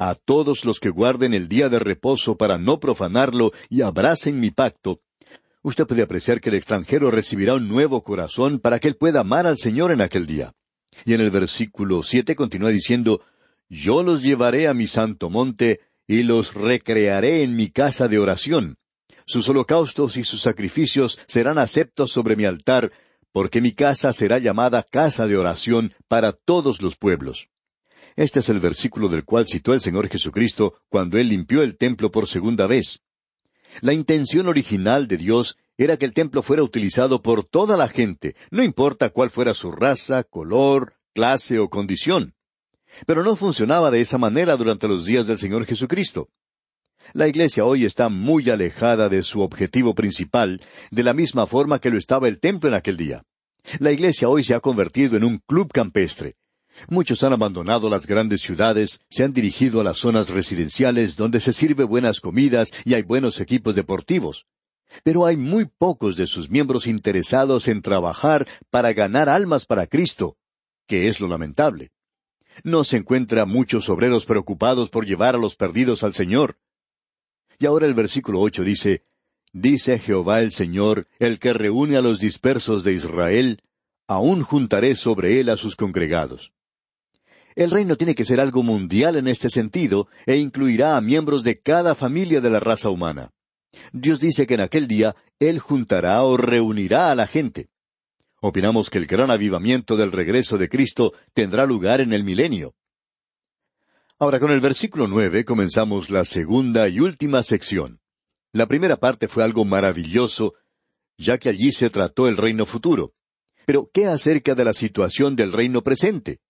a 0.00 0.16
todos 0.16 0.64
los 0.64 0.80
que 0.80 0.90
guarden 0.90 1.32
el 1.32 1.48
día 1.48 1.68
de 1.68 1.78
reposo 1.78 2.36
para 2.36 2.58
no 2.58 2.80
profanarlo 2.80 3.52
y 3.68 3.82
abracen 3.82 4.40
mi 4.40 4.50
pacto, 4.50 5.00
usted 5.62 5.86
puede 5.86 6.02
apreciar 6.02 6.40
que 6.40 6.48
el 6.48 6.56
extranjero 6.56 7.10
recibirá 7.10 7.54
un 7.54 7.68
nuevo 7.68 8.02
corazón 8.02 8.58
para 8.58 8.80
que 8.80 8.88
él 8.88 8.96
pueda 8.96 9.20
amar 9.20 9.46
al 9.46 9.58
Señor 9.58 9.92
en 9.92 10.00
aquel 10.00 10.26
día. 10.26 10.54
Y 11.04 11.14
en 11.14 11.20
el 11.20 11.30
versículo 11.30 12.02
siete 12.02 12.34
continúa 12.34 12.70
diciendo, 12.70 13.20
Yo 13.68 14.02
los 14.02 14.22
llevaré 14.22 14.66
a 14.66 14.74
mi 14.74 14.88
santo 14.88 15.30
monte, 15.30 15.80
y 16.08 16.22
los 16.22 16.54
recrearé 16.54 17.42
en 17.42 17.54
mi 17.54 17.70
casa 17.70 18.08
de 18.08 18.18
oración. 18.18 18.78
Sus 19.26 19.46
holocaustos 19.50 20.16
y 20.16 20.24
sus 20.24 20.40
sacrificios 20.40 21.20
serán 21.26 21.58
aceptos 21.58 22.10
sobre 22.10 22.34
mi 22.34 22.46
altar, 22.46 22.90
porque 23.30 23.60
mi 23.60 23.72
casa 23.72 24.14
será 24.14 24.38
llamada 24.38 24.82
casa 24.82 25.26
de 25.26 25.36
oración 25.36 25.92
para 26.08 26.32
todos 26.32 26.80
los 26.80 26.96
pueblos. 26.96 27.50
Este 28.16 28.40
es 28.40 28.48
el 28.48 28.58
versículo 28.58 29.08
del 29.08 29.24
cual 29.24 29.46
citó 29.46 29.74
el 29.74 29.80
Señor 29.82 30.08
Jesucristo 30.08 30.80
cuando 30.88 31.18
Él 31.18 31.28
limpió 31.28 31.62
el 31.62 31.76
templo 31.76 32.10
por 32.10 32.26
segunda 32.26 32.66
vez. 32.66 33.00
La 33.82 33.92
intención 33.92 34.48
original 34.48 35.06
de 35.06 35.18
Dios 35.18 35.58
era 35.76 35.98
que 35.98 36.06
el 36.06 36.14
templo 36.14 36.42
fuera 36.42 36.62
utilizado 36.62 37.20
por 37.20 37.44
toda 37.44 37.76
la 37.76 37.88
gente, 37.88 38.34
no 38.50 38.64
importa 38.64 39.10
cuál 39.10 39.28
fuera 39.28 39.52
su 39.52 39.70
raza, 39.70 40.24
color, 40.24 40.94
clase 41.14 41.58
o 41.58 41.68
condición. 41.68 42.34
Pero 43.06 43.22
no 43.22 43.36
funcionaba 43.36 43.90
de 43.90 44.00
esa 44.00 44.18
manera 44.18 44.56
durante 44.56 44.88
los 44.88 45.04
días 45.04 45.26
del 45.26 45.38
Señor 45.38 45.66
Jesucristo. 45.66 46.28
La 47.14 47.26
Iglesia 47.26 47.64
hoy 47.64 47.86
está 47.86 48.08
muy 48.10 48.50
alejada 48.50 49.08
de 49.08 49.22
su 49.22 49.40
objetivo 49.40 49.94
principal, 49.94 50.60
de 50.90 51.02
la 51.02 51.14
misma 51.14 51.46
forma 51.46 51.78
que 51.78 51.90
lo 51.90 51.96
estaba 51.96 52.28
el 52.28 52.38
templo 52.38 52.68
en 52.68 52.74
aquel 52.74 52.96
día. 52.96 53.22
La 53.78 53.92
Iglesia 53.92 54.28
hoy 54.28 54.44
se 54.44 54.54
ha 54.54 54.60
convertido 54.60 55.16
en 55.16 55.24
un 55.24 55.38
club 55.38 55.72
campestre. 55.72 56.36
Muchos 56.88 57.22
han 57.24 57.32
abandonado 57.32 57.88
las 57.88 58.06
grandes 58.06 58.42
ciudades, 58.42 59.00
se 59.08 59.24
han 59.24 59.32
dirigido 59.32 59.80
a 59.80 59.84
las 59.84 59.98
zonas 59.98 60.28
residenciales 60.30 61.16
donde 61.16 61.40
se 61.40 61.52
sirve 61.52 61.84
buenas 61.84 62.20
comidas 62.20 62.70
y 62.84 62.94
hay 62.94 63.02
buenos 63.02 63.40
equipos 63.40 63.74
deportivos. 63.74 64.46
Pero 65.02 65.26
hay 65.26 65.36
muy 65.36 65.64
pocos 65.66 66.16
de 66.16 66.26
sus 66.26 66.50
miembros 66.50 66.86
interesados 66.86 67.68
en 67.68 67.82
trabajar 67.82 68.46
para 68.70 68.92
ganar 68.92 69.28
almas 69.28 69.64
para 69.64 69.86
Cristo, 69.86 70.36
que 70.86 71.08
es 71.08 71.20
lo 71.20 71.26
lamentable 71.26 71.90
no 72.64 72.84
se 72.84 72.98
encuentra 72.98 73.46
muchos 73.46 73.88
obreros 73.88 74.26
preocupados 74.26 74.90
por 74.90 75.06
llevar 75.06 75.34
a 75.34 75.38
los 75.38 75.56
perdidos 75.56 76.02
al 76.02 76.14
Señor. 76.14 76.58
Y 77.58 77.66
ahora 77.66 77.86
el 77.86 77.94
versículo 77.94 78.40
ocho 78.40 78.62
dice, 78.62 79.02
Dice 79.52 79.98
Jehová 79.98 80.42
el 80.42 80.50
Señor, 80.50 81.08
el 81.18 81.38
que 81.38 81.52
reúne 81.52 81.96
a 81.96 82.02
los 82.02 82.20
dispersos 82.20 82.84
de 82.84 82.92
Israel, 82.92 83.62
aún 84.06 84.42
juntaré 84.42 84.94
sobre 84.94 85.40
él 85.40 85.48
a 85.48 85.56
sus 85.56 85.74
congregados. 85.74 86.52
El 87.56 87.70
reino 87.70 87.96
tiene 87.96 88.14
que 88.14 88.24
ser 88.24 88.40
algo 88.40 88.62
mundial 88.62 89.16
en 89.16 89.26
este 89.26 89.50
sentido, 89.50 90.08
e 90.26 90.36
incluirá 90.36 90.96
a 90.96 91.00
miembros 91.00 91.42
de 91.42 91.60
cada 91.60 91.94
familia 91.94 92.40
de 92.40 92.50
la 92.50 92.60
raza 92.60 92.90
humana. 92.90 93.32
Dios 93.92 94.20
dice 94.20 94.46
que 94.46 94.54
en 94.54 94.60
aquel 94.60 94.86
día 94.86 95.16
Él 95.40 95.58
juntará 95.58 96.22
o 96.22 96.36
reunirá 96.36 97.10
a 97.10 97.14
la 97.14 97.26
gente. 97.26 97.68
Opinamos 98.40 98.88
que 98.88 98.98
el 98.98 99.06
gran 99.06 99.30
avivamiento 99.30 99.96
del 99.96 100.12
regreso 100.12 100.58
de 100.58 100.68
Cristo 100.68 101.12
tendrá 101.34 101.66
lugar 101.66 102.00
en 102.00 102.12
el 102.12 102.22
milenio. 102.22 102.74
Ahora 104.18 104.38
con 104.38 104.50
el 104.50 104.60
versículo 104.60 105.06
nueve 105.08 105.44
comenzamos 105.44 106.10
la 106.10 106.24
segunda 106.24 106.88
y 106.88 107.00
última 107.00 107.42
sección. 107.42 108.00
La 108.52 108.66
primera 108.66 108.96
parte 108.96 109.28
fue 109.28 109.44
algo 109.44 109.64
maravilloso, 109.64 110.54
ya 111.16 111.38
que 111.38 111.48
allí 111.48 111.72
se 111.72 111.90
trató 111.90 112.28
el 112.28 112.36
reino 112.36 112.64
futuro. 112.64 113.12
Pero, 113.66 113.90
¿qué 113.92 114.06
acerca 114.06 114.54
de 114.54 114.64
la 114.64 114.72
situación 114.72 115.36
del 115.36 115.52
reino 115.52 115.82
presente? 115.82 116.40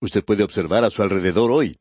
Usted 0.00 0.24
puede 0.24 0.44
observar 0.44 0.84
a 0.84 0.90
su 0.90 1.02
alrededor 1.02 1.50
hoy. 1.50 1.78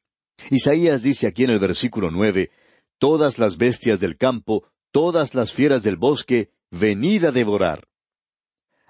Isaías 0.49 1.03
dice 1.03 1.27
aquí 1.27 1.43
en 1.43 1.51
el 1.51 1.59
versículo 1.59 2.09
nueve, 2.09 2.51
Todas 2.97 3.37
las 3.37 3.57
bestias 3.57 3.99
del 3.99 4.17
campo, 4.17 4.67
todas 4.91 5.33
las 5.33 5.51
fieras 5.53 5.83
del 5.83 5.97
bosque, 5.97 6.51
venid 6.71 7.25
a 7.25 7.31
devorar. 7.31 7.87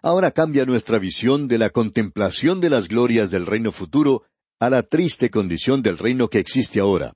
Ahora 0.03 0.31
cambia 0.31 0.65
nuestra 0.65 0.97
visión 0.97 1.47
de 1.47 1.59
la 1.59 1.69
contemplación 1.69 2.59
de 2.59 2.71
las 2.71 2.87
glorias 2.87 3.29
del 3.29 3.45
reino 3.45 3.71
futuro 3.71 4.23
a 4.59 4.69
la 4.69 4.81
triste 4.81 5.29
condición 5.29 5.83
del 5.83 5.99
reino 5.99 6.27
que 6.27 6.39
existe 6.39 6.79
ahora. 6.79 7.13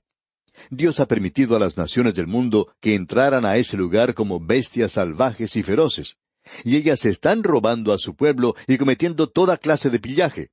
Dios 0.70 1.00
ha 1.00 1.06
permitido 1.06 1.56
a 1.56 1.58
las 1.58 1.76
naciones 1.76 2.14
del 2.14 2.28
mundo 2.28 2.72
que 2.80 2.94
entraran 2.94 3.44
a 3.44 3.56
ese 3.56 3.76
lugar 3.76 4.14
como 4.14 4.38
bestias 4.40 4.92
salvajes 4.92 5.56
y 5.56 5.64
feroces, 5.64 6.16
y 6.64 6.76
ellas 6.76 7.04
están 7.04 7.42
robando 7.42 7.92
a 7.92 7.98
su 7.98 8.14
pueblo 8.14 8.54
y 8.68 8.78
cometiendo 8.78 9.28
toda 9.28 9.58
clase 9.58 9.90
de 9.90 9.98
pillaje. 9.98 10.50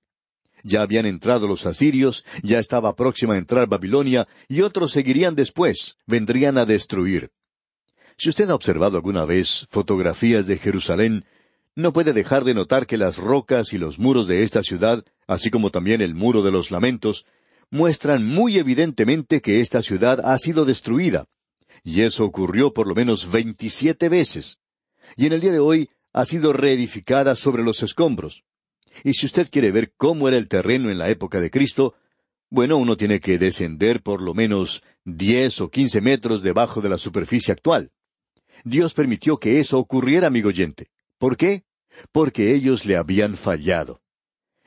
Ya 0.64 0.82
habían 0.82 1.06
entrado 1.06 1.48
los 1.48 1.66
asirios, 1.68 2.26
ya 2.42 2.58
estaba 2.58 2.96
próxima 2.96 3.36
a 3.36 3.38
entrar 3.38 3.68
Babilonia, 3.68 4.28
y 4.48 4.62
otros 4.62 4.92
seguirían 4.92 5.36
después, 5.36 5.98
vendrían 6.08 6.58
a 6.58 6.66
destruir. 6.66 7.32
Si 8.18 8.30
usted 8.30 8.50
ha 8.50 8.56
observado 8.56 8.98
alguna 8.98 9.26
vez 9.26 9.68
fotografías 9.70 10.48
de 10.48 10.58
Jerusalén, 10.58 11.26
no 11.76 11.92
puede 11.92 12.14
dejar 12.14 12.44
de 12.44 12.54
notar 12.54 12.86
que 12.86 12.98
las 12.98 13.18
rocas 13.18 13.74
y 13.74 13.78
los 13.78 13.98
muros 13.98 14.28
de 14.28 14.44
esta 14.44 14.62
ciudad, 14.62 15.04
así 15.28 15.50
como 15.50 15.72
también 15.72 16.02
el 16.02 16.14
muro 16.14 16.44
de 16.44 16.52
los 16.52 16.70
lamentos, 16.70 17.26
muestran 17.72 18.26
muy 18.26 18.58
evidentemente 18.58 19.42
que 19.42 19.60
esta 19.60 19.82
ciudad 19.82 20.22
ha 20.24 20.38
sido 20.38 20.66
destruida. 20.66 21.26
Y 21.84 22.02
eso 22.02 22.26
ocurrió 22.26 22.74
por 22.74 22.88
lo 22.88 22.96
menos 22.96 23.32
veintisiete 23.32 24.08
veces. 24.08 24.60
Y 25.18 25.26
en 25.26 25.34
el 25.34 25.42
día 25.42 25.52
de 25.52 25.60
hoy 25.60 25.90
ha 26.14 26.26
sido 26.26 26.54
reedificada 26.54 27.36
sobre 27.36 27.64
los 27.64 27.82
escombros. 27.82 28.44
Y 29.04 29.14
si 29.14 29.26
usted 29.26 29.50
quiere 29.50 29.72
ver 29.72 29.94
cómo 29.98 30.28
era 30.28 30.38
el 30.38 30.48
terreno 30.48 30.92
en 30.92 31.00
la 31.00 31.10
época 31.10 31.42
de 31.42 31.50
Cristo, 31.50 31.96
bueno, 32.52 32.78
uno 32.78 32.96
tiene 32.96 33.20
que 33.20 33.40
descender 33.40 34.04
por 34.04 34.22
lo 34.22 34.36
menos 34.36 34.84
diez 35.04 35.60
o 35.60 35.72
quince 35.72 36.02
metros 36.02 36.44
debajo 36.44 36.82
de 36.82 36.90
la 36.90 37.00
superficie 37.00 37.52
actual. 37.52 37.92
Dios 38.64 38.94
permitió 38.94 39.38
que 39.38 39.60
eso 39.60 39.80
ocurriera, 39.80 40.28
amigo 40.28 40.50
oyente. 40.50 40.92
¿Por 41.18 41.38
qué? 41.38 41.64
Porque 42.12 42.54
ellos 42.54 42.86
le 42.86 42.98
habían 42.98 43.38
fallado. 43.38 44.02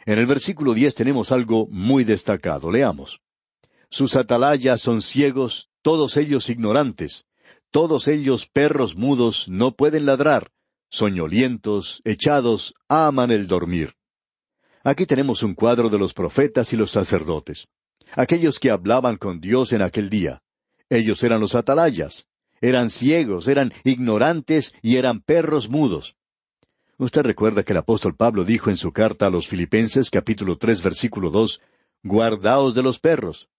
En 0.05 0.19
el 0.19 0.27
versículo 0.27 0.75
diez 0.75 0.95
tenemos 0.95 1.33
algo 1.33 1.67
muy 1.69 2.05
destacado. 2.05 2.71
Leamos. 2.71 3.21
Sus 3.91 4.17
atalayas 4.17 4.81
son 4.81 5.03
ciegos, 5.03 5.71
todos 5.83 6.17
ellos 6.17 6.51
ignorantes, 6.51 7.25
todos 7.71 8.09
ellos 8.09 8.49
perros 8.49 8.97
mudos, 8.97 9.49
no 9.49 9.77
pueden 9.77 10.07
ladrar, 10.07 10.51
soñolientos, 10.91 12.01
echados, 12.05 12.75
aman 12.89 13.31
el 13.31 13.47
dormir. 13.47 13.95
Aquí 14.83 15.07
tenemos 15.07 15.43
un 15.43 15.55
cuadro 15.55 15.89
de 15.89 15.99
los 15.99 16.15
profetas 16.15 16.73
y 16.73 16.77
los 16.77 16.91
sacerdotes, 16.91 17.69
aquellos 18.13 18.59
que 18.59 18.71
hablaban 18.71 19.17
con 19.17 19.41
Dios 19.41 19.73
en 19.73 19.83
aquel 19.83 20.11
día. 20.11 20.43
Ellos 20.89 21.23
eran 21.23 21.41
los 21.41 21.55
atalayas, 21.55 22.27
eran 22.61 22.91
ciegos, 22.91 23.49
eran 23.49 23.73
ignorantes 23.85 24.75
y 24.83 24.97
eran 24.97 25.21
perros 25.21 25.69
mudos. 25.69 26.16
Usted 26.99 27.25
recuerda 27.25 27.63
que 27.63 27.75
el 27.75 27.79
apóstol 27.79 28.17
Pablo 28.17 28.43
dijo 28.43 28.71
en 28.71 28.79
su 28.79 28.91
carta 28.91 29.27
a 29.27 29.31
los 29.31 29.47
Filipenses 29.47 30.09
capítulo 30.09 30.57
tres 30.57 30.83
versículo 30.83 31.29
dos, 31.29 31.61
Guardaos 32.03 32.75
de 32.75 32.83
los 32.83 32.99
perros. 32.99 33.51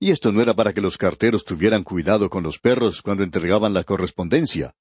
Y 0.00 0.10
esto 0.10 0.32
no 0.32 0.40
era 0.40 0.54
para 0.54 0.72
que 0.72 0.80
los 0.80 0.96
carteros 0.96 1.44
tuvieran 1.44 1.84
cuidado 1.84 2.30
con 2.30 2.42
los 2.42 2.58
perros 2.58 3.02
cuando 3.02 3.24
entregaban 3.24 3.74
la 3.74 3.84
correspondencia. 3.84 4.74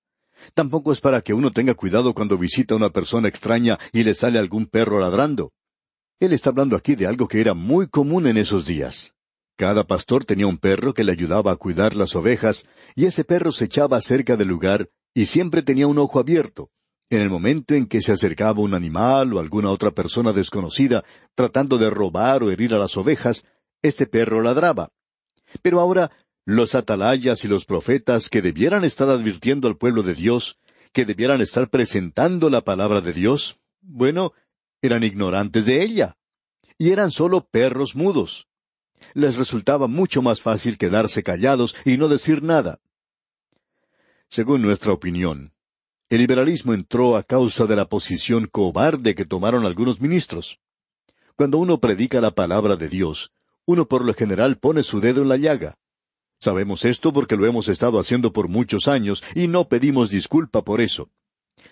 Tampoco 0.54 0.94
es 0.94 1.02
para 1.02 1.20
que 1.20 1.34
uno 1.34 1.52
tenga 1.52 1.74
cuidado 1.74 2.14
cuando 2.14 2.38
visita 2.38 2.76
a 2.76 2.78
una 2.78 2.92
persona 2.92 3.28
extraña 3.28 3.78
y 3.92 4.04
le 4.04 4.14
sale 4.14 4.40
algún 4.40 4.68
perro 4.68 5.00
ladrando. 5.00 5.52
Él 6.22 6.32
está 6.32 6.52
hablando 6.52 6.78
aquí 6.78 6.96
de 6.96 7.08
algo 7.08 7.28
que 7.28 7.42
era 7.42 7.54
muy 7.56 7.88
común 7.90 8.28
en 8.28 8.38
esos 8.38 8.66
días. 8.66 9.16
Cada 9.58 9.84
pastor 9.84 10.24
tenía 10.24 10.48
un 10.48 10.60
perro 10.60 10.94
que 10.94 11.04
le 11.04 11.12
ayudaba 11.12 11.52
a 11.52 11.58
cuidar 11.58 11.94
las 11.98 12.16
ovejas, 12.16 12.68
y 12.96 13.06
ese 13.06 13.26
perro 13.26 13.52
se 13.52 13.66
echaba 13.66 14.00
cerca 14.00 14.38
del 14.38 14.48
lugar 14.48 14.90
y 15.14 15.26
siempre 15.26 15.62
tenía 15.62 15.88
un 15.88 15.98
ojo 15.98 16.20
abierto, 16.20 16.70
en 17.10 17.22
el 17.22 17.30
momento 17.30 17.76
en 17.76 17.86
que 17.86 18.02
se 18.02 18.12
acercaba 18.12 18.62
un 18.62 18.74
animal 18.74 19.34
o 19.34 19.40
alguna 19.40 19.70
otra 19.70 19.92
persona 19.92 20.34
desconocida 20.34 21.04
tratando 21.36 21.78
de 21.78 21.90
robar 21.90 22.44
o 22.44 22.52
herir 22.52 22.74
a 22.74 22.80
las 22.80 22.98
ovejas, 22.98 23.46
este 23.82 24.08
perro 24.08 24.42
ladraba. 24.42 24.92
Pero 25.62 25.80
ahora, 25.80 26.12
los 26.46 26.76
atalayas 26.76 27.44
y 27.46 27.48
los 27.48 27.66
profetas 27.66 28.30
que 28.30 28.42
debieran 28.42 28.84
estar 28.84 29.10
advirtiendo 29.10 29.68
al 29.68 29.78
pueblo 29.78 30.04
de 30.04 30.16
Dios, 30.16 30.60
que 30.94 31.06
debieran 31.06 31.42
estar 31.42 31.70
presentando 31.70 32.50
la 32.50 32.62
palabra 32.62 33.02
de 33.02 33.14
Dios, 33.14 33.60
bueno, 33.82 34.34
eran 34.82 35.04
ignorantes 35.04 35.66
de 35.66 35.84
ella. 35.84 36.18
Y 36.78 36.92
eran 36.92 37.12
solo 37.12 37.48
perros 37.48 37.96
mudos. 37.96 38.48
Les 39.14 39.38
resultaba 39.38 39.88
mucho 39.88 40.22
más 40.22 40.42
fácil 40.42 40.78
quedarse 40.78 41.24
callados 41.24 41.76
y 41.86 41.98
no 41.98 42.08
decir 42.08 42.44
nada. 42.44 42.80
Según 44.30 44.62
nuestra 44.62 44.92
opinión, 44.92 45.55
El 46.08 46.20
liberalismo 46.20 46.74
entró 46.74 47.18
a 47.18 47.24
causa 47.24 47.66
de 47.66 47.76
la 47.76 47.86
posición 47.86 48.46
cobarde 48.46 49.16
que 49.16 49.26
tomaron 49.26 49.66
algunos 49.66 50.00
ministros. 50.00 50.60
Cuando 51.36 51.58
uno 51.58 51.80
predica 51.80 52.22
la 52.22 52.32
palabra 52.32 52.76
de 52.76 52.90
Dios, 52.90 53.32
uno 53.66 53.88
por 53.88 54.06
lo 54.06 54.14
general 54.14 54.58
pone 54.58 54.84
su 54.84 55.00
dedo 55.02 55.24
en 55.24 55.30
la 55.30 55.38
llaga. 55.38 55.78
Sabemos 56.40 56.86
esto 56.86 57.12
porque 57.12 57.36
lo 57.36 57.48
hemos 57.48 57.70
estado 57.70 58.00
haciendo 58.00 58.32
por 58.32 58.50
muchos 58.50 58.88
años 58.88 59.24
y 59.34 59.48
no 59.48 59.68
pedimos 59.68 60.12
disculpa 60.12 60.64
por 60.64 60.80
eso. 60.80 61.10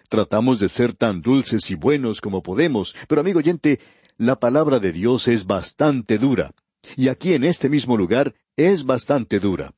Tratamos 0.09 0.59
de 0.59 0.69
ser 0.69 0.93
tan 0.93 1.21
dulces 1.21 1.69
y 1.69 1.75
buenos 1.75 2.19
como 2.19 2.41
podemos, 2.41 2.95
pero 3.07 3.21
amigo 3.21 3.39
oyente, 3.39 3.79
la 4.17 4.39
palabra 4.39 4.79
de 4.79 4.91
Dios 4.91 5.27
es 5.27 5.45
bastante 5.45 6.17
dura. 6.17 6.55
Y 6.97 7.09
aquí 7.09 7.33
en 7.33 7.43
este 7.43 7.69
mismo 7.69 7.97
lugar 7.97 8.33
es 8.55 8.83
bastante 8.83 9.39
dura. 9.39 9.75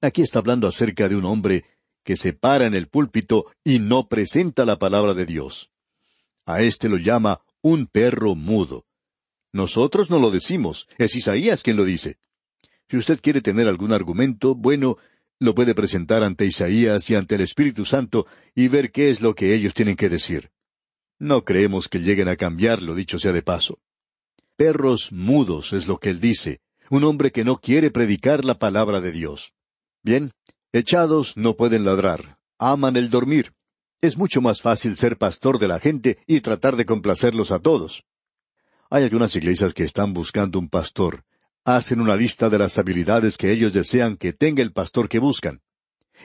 Aquí 0.00 0.22
está 0.22 0.40
hablando 0.40 0.66
acerca 0.66 1.08
de 1.08 1.16
un 1.16 1.26
hombre 1.26 1.64
que 2.10 2.16
se 2.16 2.32
para 2.32 2.66
en 2.66 2.74
el 2.74 2.88
púlpito 2.88 3.46
y 3.62 3.78
no 3.78 4.08
presenta 4.08 4.64
la 4.64 4.80
palabra 4.80 5.14
de 5.14 5.26
Dios. 5.26 5.70
A 6.44 6.60
éste 6.60 6.88
lo 6.88 6.96
llama 6.96 7.40
un 7.62 7.86
perro 7.86 8.34
mudo. 8.34 8.84
Nosotros 9.52 10.10
no 10.10 10.18
lo 10.18 10.32
decimos, 10.32 10.88
es 10.98 11.14
Isaías 11.14 11.62
quien 11.62 11.76
lo 11.76 11.84
dice. 11.84 12.18
Si 12.88 12.96
usted 12.96 13.20
quiere 13.20 13.42
tener 13.42 13.68
algún 13.68 13.92
argumento, 13.92 14.56
bueno, 14.56 14.96
lo 15.38 15.54
puede 15.54 15.72
presentar 15.72 16.24
ante 16.24 16.46
Isaías 16.46 17.08
y 17.10 17.14
ante 17.14 17.36
el 17.36 17.42
Espíritu 17.42 17.84
Santo 17.84 18.26
y 18.56 18.66
ver 18.66 18.90
qué 18.90 19.10
es 19.10 19.20
lo 19.20 19.36
que 19.36 19.54
ellos 19.54 19.72
tienen 19.72 19.94
que 19.94 20.08
decir. 20.08 20.50
No 21.20 21.44
creemos 21.44 21.88
que 21.88 22.00
lleguen 22.00 22.26
a 22.26 22.34
cambiarlo, 22.34 22.96
dicho 22.96 23.20
sea 23.20 23.32
de 23.32 23.42
paso. 23.42 23.78
Perros 24.56 25.12
mudos 25.12 25.72
es 25.72 25.86
lo 25.86 25.98
que 26.00 26.10
él 26.10 26.18
dice, 26.18 26.60
un 26.90 27.04
hombre 27.04 27.30
que 27.30 27.44
no 27.44 27.60
quiere 27.60 27.92
predicar 27.92 28.44
la 28.44 28.58
palabra 28.58 29.00
de 29.00 29.12
Dios. 29.12 29.52
Bien, 30.02 30.32
echados 30.72 31.36
no 31.36 31.56
pueden 31.56 31.84
ladrar, 31.84 32.38
aman 32.58 32.96
el 32.96 33.10
dormir. 33.10 33.52
Es 34.00 34.16
mucho 34.16 34.40
más 34.40 34.62
fácil 34.62 34.96
ser 34.96 35.18
pastor 35.18 35.58
de 35.58 35.68
la 35.68 35.78
gente 35.78 36.18
y 36.26 36.40
tratar 36.40 36.76
de 36.76 36.86
complacerlos 36.86 37.52
a 37.52 37.58
todos. 37.58 38.04
Hay 38.88 39.04
algunas 39.04 39.36
iglesias 39.36 39.74
que 39.74 39.84
están 39.84 40.14
buscando 40.14 40.58
un 40.58 40.68
pastor. 40.68 41.24
Hacen 41.64 42.00
una 42.00 42.16
lista 42.16 42.48
de 42.48 42.58
las 42.58 42.78
habilidades 42.78 43.36
que 43.36 43.52
ellos 43.52 43.72
desean 43.72 44.16
que 44.16 44.32
tenga 44.32 44.62
el 44.62 44.72
pastor 44.72 45.08
que 45.08 45.18
buscan. 45.18 45.60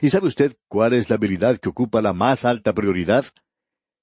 ¿Y 0.00 0.08
sabe 0.08 0.28
usted 0.28 0.56
cuál 0.68 0.94
es 0.94 1.10
la 1.10 1.16
habilidad 1.16 1.58
que 1.58 1.68
ocupa 1.68 2.02
la 2.02 2.12
más 2.12 2.44
alta 2.44 2.72
prioridad? 2.72 3.26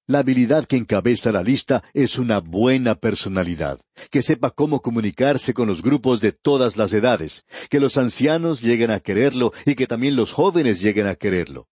La 0.06 0.20
habilidad 0.20 0.66
que 0.66 0.76
encabeza 0.76 1.32
la 1.32 1.42
lista 1.42 1.82
es 1.94 2.18
una 2.18 2.40
buena 2.40 2.96
personalidad, 2.96 3.80
que 4.12 4.22
sepa 4.22 4.52
cómo 4.52 4.82
comunicarse 4.82 5.54
con 5.54 5.70
los 5.70 5.82
grupos 5.82 6.20
de 6.20 6.34
todas 6.34 6.76
las 6.76 6.94
edades, 6.94 7.46
que 7.70 7.80
los 7.80 7.96
ancianos 7.96 8.62
lleguen 8.62 8.92
a 8.92 9.00
quererlo 9.00 9.54
y 9.66 9.76
que 9.76 9.88
también 9.88 10.18
los 10.18 10.34
jóvenes 10.34 10.82
lleguen 10.82 11.08
a 11.08 11.16
quererlo. 11.16 11.70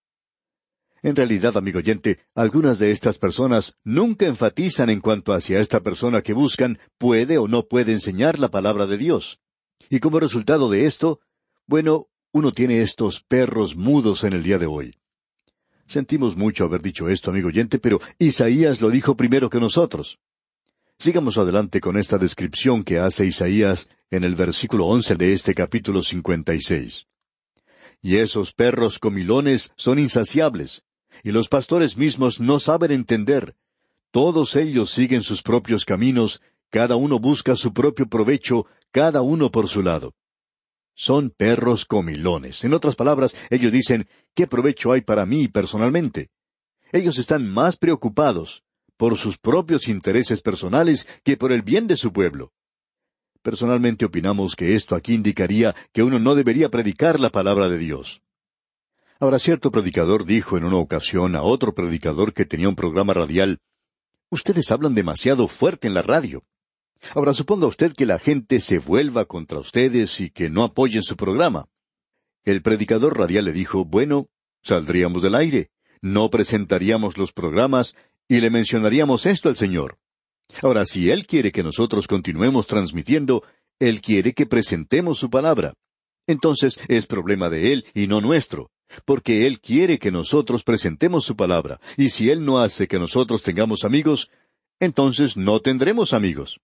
En 1.02 1.14
realidad, 1.14 1.58
amigo 1.58 1.80
oyente, 1.80 2.20
algunas 2.34 2.78
de 2.78 2.90
estas 2.90 3.18
personas 3.18 3.74
nunca 3.84 4.24
enfatizan 4.24 4.88
en 4.88 5.00
cuanto 5.00 5.34
hacia 5.34 5.58
esta 5.58 5.80
persona 5.80 6.22
que 6.22 6.32
buscan 6.32 6.78
puede 6.96 7.36
o 7.36 7.48
no 7.48 7.66
puede 7.66 7.92
enseñar 7.92 8.38
la 8.38 8.50
palabra 8.50 8.86
de 8.86 8.96
Dios. 8.96 9.40
Y 9.90 10.00
como 10.00 10.20
resultado 10.20 10.70
de 10.70 10.86
esto, 10.86 11.20
bueno, 11.66 12.08
uno 12.32 12.52
tiene 12.52 12.80
estos 12.80 13.20
perros 13.20 13.76
mudos 13.76 14.24
en 14.24 14.32
el 14.32 14.42
día 14.42 14.58
de 14.58 14.66
hoy. 14.66 14.94
Sentimos 15.92 16.38
mucho 16.38 16.64
haber 16.64 16.80
dicho 16.80 17.10
esto, 17.10 17.30
amigo 17.30 17.48
oyente, 17.48 17.78
pero 17.78 18.00
Isaías 18.18 18.80
lo 18.80 18.88
dijo 18.88 19.14
primero 19.14 19.50
que 19.50 19.60
nosotros. 19.60 20.20
Sigamos 20.98 21.36
adelante 21.36 21.82
con 21.82 21.98
esta 21.98 22.16
descripción 22.16 22.82
que 22.82 22.98
hace 22.98 23.26
Isaías 23.26 23.90
en 24.10 24.24
el 24.24 24.34
versículo 24.34 24.86
once 24.86 25.16
de 25.16 25.34
este 25.34 25.54
capítulo 25.54 26.00
cincuenta 26.00 26.54
y 26.54 26.62
seis. 26.62 27.08
Y 28.00 28.16
esos 28.16 28.54
perros 28.54 28.98
comilones 28.98 29.74
son 29.76 29.98
insaciables, 29.98 30.82
y 31.22 31.30
los 31.30 31.50
pastores 31.50 31.98
mismos 31.98 32.40
no 32.40 32.58
saben 32.58 32.90
entender. 32.90 33.54
Todos 34.12 34.56
ellos 34.56 34.90
siguen 34.90 35.22
sus 35.22 35.42
propios 35.42 35.84
caminos, 35.84 36.40
cada 36.70 36.96
uno 36.96 37.18
busca 37.18 37.54
su 37.54 37.74
propio 37.74 38.06
provecho, 38.06 38.64
cada 38.92 39.20
uno 39.20 39.50
por 39.50 39.68
su 39.68 39.82
lado 39.82 40.14
son 40.94 41.30
perros 41.30 41.84
comilones. 41.84 42.64
En 42.64 42.74
otras 42.74 42.96
palabras, 42.96 43.36
ellos 43.50 43.72
dicen, 43.72 44.08
¿qué 44.34 44.46
provecho 44.46 44.92
hay 44.92 45.00
para 45.00 45.26
mí 45.26 45.48
personalmente? 45.48 46.30
Ellos 46.92 47.18
están 47.18 47.48
más 47.48 47.76
preocupados 47.76 48.62
por 48.96 49.16
sus 49.16 49.38
propios 49.38 49.88
intereses 49.88 50.42
personales 50.42 51.06
que 51.24 51.36
por 51.36 51.52
el 51.52 51.62
bien 51.62 51.86
de 51.86 51.96
su 51.96 52.12
pueblo. 52.12 52.52
Personalmente 53.42 54.04
opinamos 54.04 54.54
que 54.54 54.76
esto 54.76 54.94
aquí 54.94 55.14
indicaría 55.14 55.74
que 55.92 56.02
uno 56.02 56.18
no 56.18 56.34
debería 56.34 56.68
predicar 56.68 57.18
la 57.18 57.30
palabra 57.30 57.68
de 57.68 57.78
Dios. 57.78 58.22
Ahora 59.18 59.38
cierto 59.38 59.70
predicador 59.72 60.24
dijo 60.24 60.56
en 60.56 60.64
una 60.64 60.76
ocasión 60.76 61.34
a 61.34 61.42
otro 61.42 61.74
predicador 61.74 62.32
que 62.32 62.44
tenía 62.44 62.68
un 62.68 62.76
programa 62.76 63.14
radial, 63.14 63.60
Ustedes 64.32 64.70
hablan 64.70 64.94
demasiado 64.94 65.46
fuerte 65.46 65.88
en 65.88 65.92
la 65.92 66.00
radio. 66.00 66.42
Ahora 67.14 67.34
suponga 67.34 67.66
usted 67.66 67.92
que 67.92 68.06
la 68.06 68.18
gente 68.18 68.60
se 68.60 68.78
vuelva 68.78 69.24
contra 69.24 69.58
ustedes 69.58 70.20
y 70.20 70.30
que 70.30 70.48
no 70.48 70.62
apoyen 70.62 71.02
su 71.02 71.16
programa. 71.16 71.68
El 72.44 72.62
predicador 72.62 73.18
radial 73.18 73.44
le 73.44 73.52
dijo, 73.52 73.84
bueno, 73.84 74.28
saldríamos 74.62 75.22
del 75.22 75.34
aire, 75.34 75.70
no 76.00 76.30
presentaríamos 76.30 77.18
los 77.18 77.32
programas 77.32 77.94
y 78.28 78.40
le 78.40 78.50
mencionaríamos 78.50 79.26
esto 79.26 79.48
al 79.48 79.56
Señor. 79.56 79.98
Ahora, 80.62 80.84
si 80.84 81.10
Él 81.10 81.26
quiere 81.26 81.52
que 81.52 81.62
nosotros 81.62 82.06
continuemos 82.06 82.66
transmitiendo, 82.66 83.42
Él 83.78 84.00
quiere 84.00 84.32
que 84.32 84.46
presentemos 84.46 85.18
su 85.18 85.28
palabra. 85.30 85.74
Entonces 86.26 86.78
es 86.88 87.06
problema 87.06 87.50
de 87.50 87.72
Él 87.72 87.84
y 87.94 88.06
no 88.06 88.20
nuestro, 88.20 88.70
porque 89.04 89.46
Él 89.46 89.60
quiere 89.60 89.98
que 89.98 90.12
nosotros 90.12 90.62
presentemos 90.62 91.24
su 91.24 91.36
palabra, 91.36 91.80
y 91.96 92.10
si 92.10 92.30
Él 92.30 92.44
no 92.44 92.60
hace 92.60 92.86
que 92.86 92.98
nosotros 92.98 93.42
tengamos 93.42 93.84
amigos, 93.84 94.30
entonces 94.78 95.36
no 95.36 95.60
tendremos 95.60 96.12
amigos. 96.12 96.60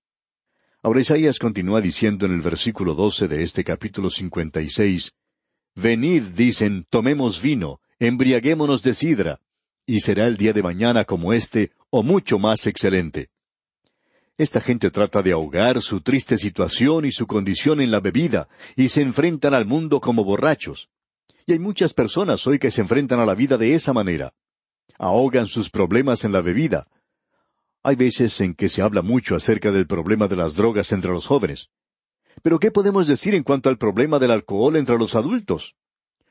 Ahora 0.81 1.03
continúa 1.41 1.81
diciendo 1.81 2.27
en 2.27 2.33
el 2.33 2.41
versículo 2.41 2.95
doce 2.95 3.27
de 3.27 3.43
este 3.43 3.65
capítulo 3.65 4.11
cincuenta 4.11 4.61
y 4.61 4.69
seis 4.69 5.13
Venid, 5.75 6.23
dicen, 6.37 6.87
tomemos 6.89 7.43
vino, 7.43 7.81
embriaguémonos 7.99 8.83
de 8.83 8.95
sidra, 8.95 9.41
y 9.87 10.01
será 10.01 10.27
el 10.27 10.37
día 10.37 10.53
de 10.53 10.63
mañana 10.63 11.05
como 11.05 11.33
este, 11.33 11.73
o 11.91 12.03
mucho 12.03 12.39
más 12.39 12.67
excelente. 12.67 13.31
Esta 14.37 14.61
gente 14.61 14.91
trata 14.91 15.21
de 15.21 15.33
ahogar 15.33 15.83
su 15.83 16.01
triste 16.01 16.39
situación 16.39 17.05
y 17.05 17.11
su 17.11 17.27
condición 17.27 17.81
en 17.81 17.91
la 17.91 18.01
bebida, 18.01 18.49
y 18.77 18.89
se 18.89 19.03
enfrentan 19.03 19.55
al 19.55 19.67
mundo 19.67 20.01
como 20.01 20.25
borrachos. 20.25 20.91
Y 21.47 21.53
hay 21.53 21.59
muchas 21.59 21.93
personas 21.93 22.47
hoy 22.47 22.59
que 22.61 22.71
se 22.71 22.83
enfrentan 22.83 23.19
a 23.19 23.27
la 23.27 23.35
vida 23.35 23.57
de 23.57 23.75
esa 23.75 23.93
manera. 23.93 24.33
Ahogan 24.97 25.47
sus 25.47 25.71
problemas 25.71 26.25
en 26.25 26.33
la 26.33 26.41
bebida, 26.41 26.87
hay 27.83 27.97
veces 27.97 28.41
en 28.41 28.55
que 28.55 28.69
se 28.69 28.83
habla 28.83 29.03
mucho 29.03 29.37
acerca 29.37 29.71
del 29.71 29.87
problema 29.87 30.29
de 30.29 30.37
las 30.37 30.55
drogas 30.55 30.93
entre 30.93 31.11
los 31.11 31.27
jóvenes. 31.27 31.71
Pero 32.43 32.59
¿qué 32.59 32.71
podemos 32.71 33.07
decir 33.07 33.35
en 33.35 33.43
cuanto 33.43 33.69
al 33.69 33.79
problema 33.79 34.19
del 34.19 34.31
alcohol 34.31 34.77
entre 34.77 34.99
los 34.99 35.15
adultos? 35.15 35.75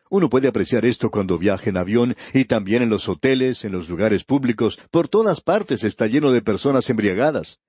Uno 0.10 0.30
puede 0.30 0.48
apreciar 0.48 0.86
esto 0.86 1.10
cuando 1.10 1.38
viaja 1.38 1.70
en 1.70 1.78
avión 1.78 2.16
y 2.34 2.46
también 2.46 2.82
en 2.82 2.90
los 2.90 3.10
hoteles, 3.10 3.66
en 3.66 3.74
los 3.74 3.90
lugares 3.90 4.24
públicos, 4.24 4.80
por 4.90 5.10
todas 5.10 5.42
partes 5.42 5.84
está 5.84 6.08
lleno 6.08 6.32
de 6.32 6.42
personas 6.42 6.90
embriagadas. 6.90 7.60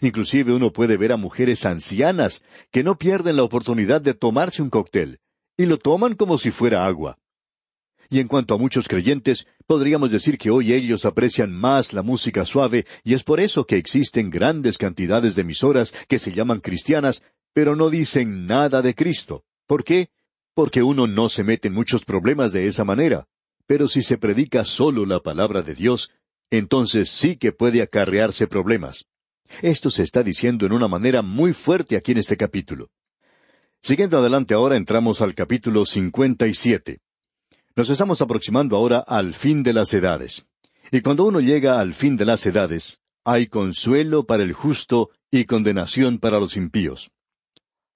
Inclusive 0.00 0.54
uno 0.54 0.72
puede 0.72 0.96
ver 0.96 1.12
a 1.12 1.18
mujeres 1.18 1.66
ancianas 1.66 2.42
que 2.70 2.82
no 2.82 2.96
pierden 2.96 3.36
la 3.36 3.42
oportunidad 3.42 4.00
de 4.00 4.14
tomarse 4.14 4.62
un 4.62 4.70
cóctel, 4.70 5.20
y 5.58 5.66
lo 5.66 5.78
toman 5.78 6.14
como 6.14 6.38
si 6.38 6.50
fuera 6.50 6.86
agua. 6.86 7.18
Y 8.10 8.18
en 8.20 8.28
cuanto 8.28 8.54
a 8.54 8.58
muchos 8.58 8.88
creyentes, 8.88 9.46
podríamos 9.66 10.10
decir 10.10 10.38
que 10.38 10.50
hoy 10.50 10.72
ellos 10.72 11.04
aprecian 11.04 11.52
más 11.52 11.92
la 11.92 12.02
música 12.02 12.44
suave 12.44 12.86
y 13.02 13.14
es 13.14 13.22
por 13.22 13.40
eso 13.40 13.66
que 13.66 13.76
existen 13.76 14.30
grandes 14.30 14.78
cantidades 14.78 15.34
de 15.34 15.42
emisoras 15.42 15.94
que 16.08 16.18
se 16.18 16.32
llaman 16.32 16.60
cristianas, 16.60 17.22
pero 17.52 17.76
no 17.76 17.90
dicen 17.90 18.46
nada 18.46 18.82
de 18.82 18.94
Cristo. 18.94 19.44
¿Por 19.66 19.84
qué? 19.84 20.08
Porque 20.54 20.82
uno 20.82 21.06
no 21.06 21.28
se 21.28 21.44
mete 21.44 21.68
en 21.68 21.74
muchos 21.74 22.04
problemas 22.04 22.52
de 22.52 22.66
esa 22.66 22.84
manera. 22.84 23.26
Pero 23.66 23.88
si 23.88 24.02
se 24.02 24.18
predica 24.18 24.64
solo 24.64 25.06
la 25.06 25.20
palabra 25.20 25.62
de 25.62 25.74
Dios, 25.74 26.10
entonces 26.50 27.08
sí 27.08 27.36
que 27.36 27.52
puede 27.52 27.82
acarrearse 27.82 28.46
problemas. 28.46 29.06
Esto 29.62 29.90
se 29.90 30.02
está 30.02 30.22
diciendo 30.22 30.66
en 30.66 30.72
una 30.72 30.88
manera 30.88 31.22
muy 31.22 31.52
fuerte 31.52 31.96
aquí 31.96 32.12
en 32.12 32.18
este 32.18 32.36
capítulo. 32.36 32.90
Siguiendo 33.82 34.18
adelante 34.18 34.54
ahora 34.54 34.76
entramos 34.76 35.20
al 35.20 35.34
capítulo 35.34 35.84
cincuenta 35.84 36.46
y 36.46 36.54
siete. 36.54 37.00
Nos 37.76 37.90
estamos 37.90 38.22
aproximando 38.22 38.76
ahora 38.76 39.00
al 39.00 39.34
fin 39.34 39.64
de 39.64 39.72
las 39.72 39.92
edades. 39.94 40.46
Y 40.92 41.00
cuando 41.00 41.24
uno 41.24 41.40
llega 41.40 41.80
al 41.80 41.92
fin 41.92 42.16
de 42.16 42.24
las 42.24 42.46
edades, 42.46 43.00
hay 43.24 43.48
consuelo 43.48 44.26
para 44.26 44.44
el 44.44 44.52
justo 44.52 45.10
y 45.28 45.44
condenación 45.44 46.18
para 46.18 46.38
los 46.38 46.56
impíos. 46.56 47.10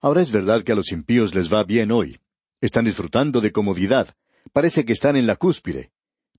Ahora 0.01 0.21
es 0.21 0.33
verdad 0.33 0.65
que 0.65 0.73
a 0.73 0.75
los 0.75 0.91
impíos 0.91 1.33
les 1.37 1.53
va 1.53 1.63
bien 1.63 1.93
hoy. 1.93 2.19
Están 2.61 2.87
disfrutando 2.87 3.41
de 3.41 3.53
comodidad. 3.53 4.17
Parece 4.53 4.85
que 4.85 4.95
están 4.95 5.17
en 5.17 5.29
la 5.29 5.37
cúspide. 5.37 5.93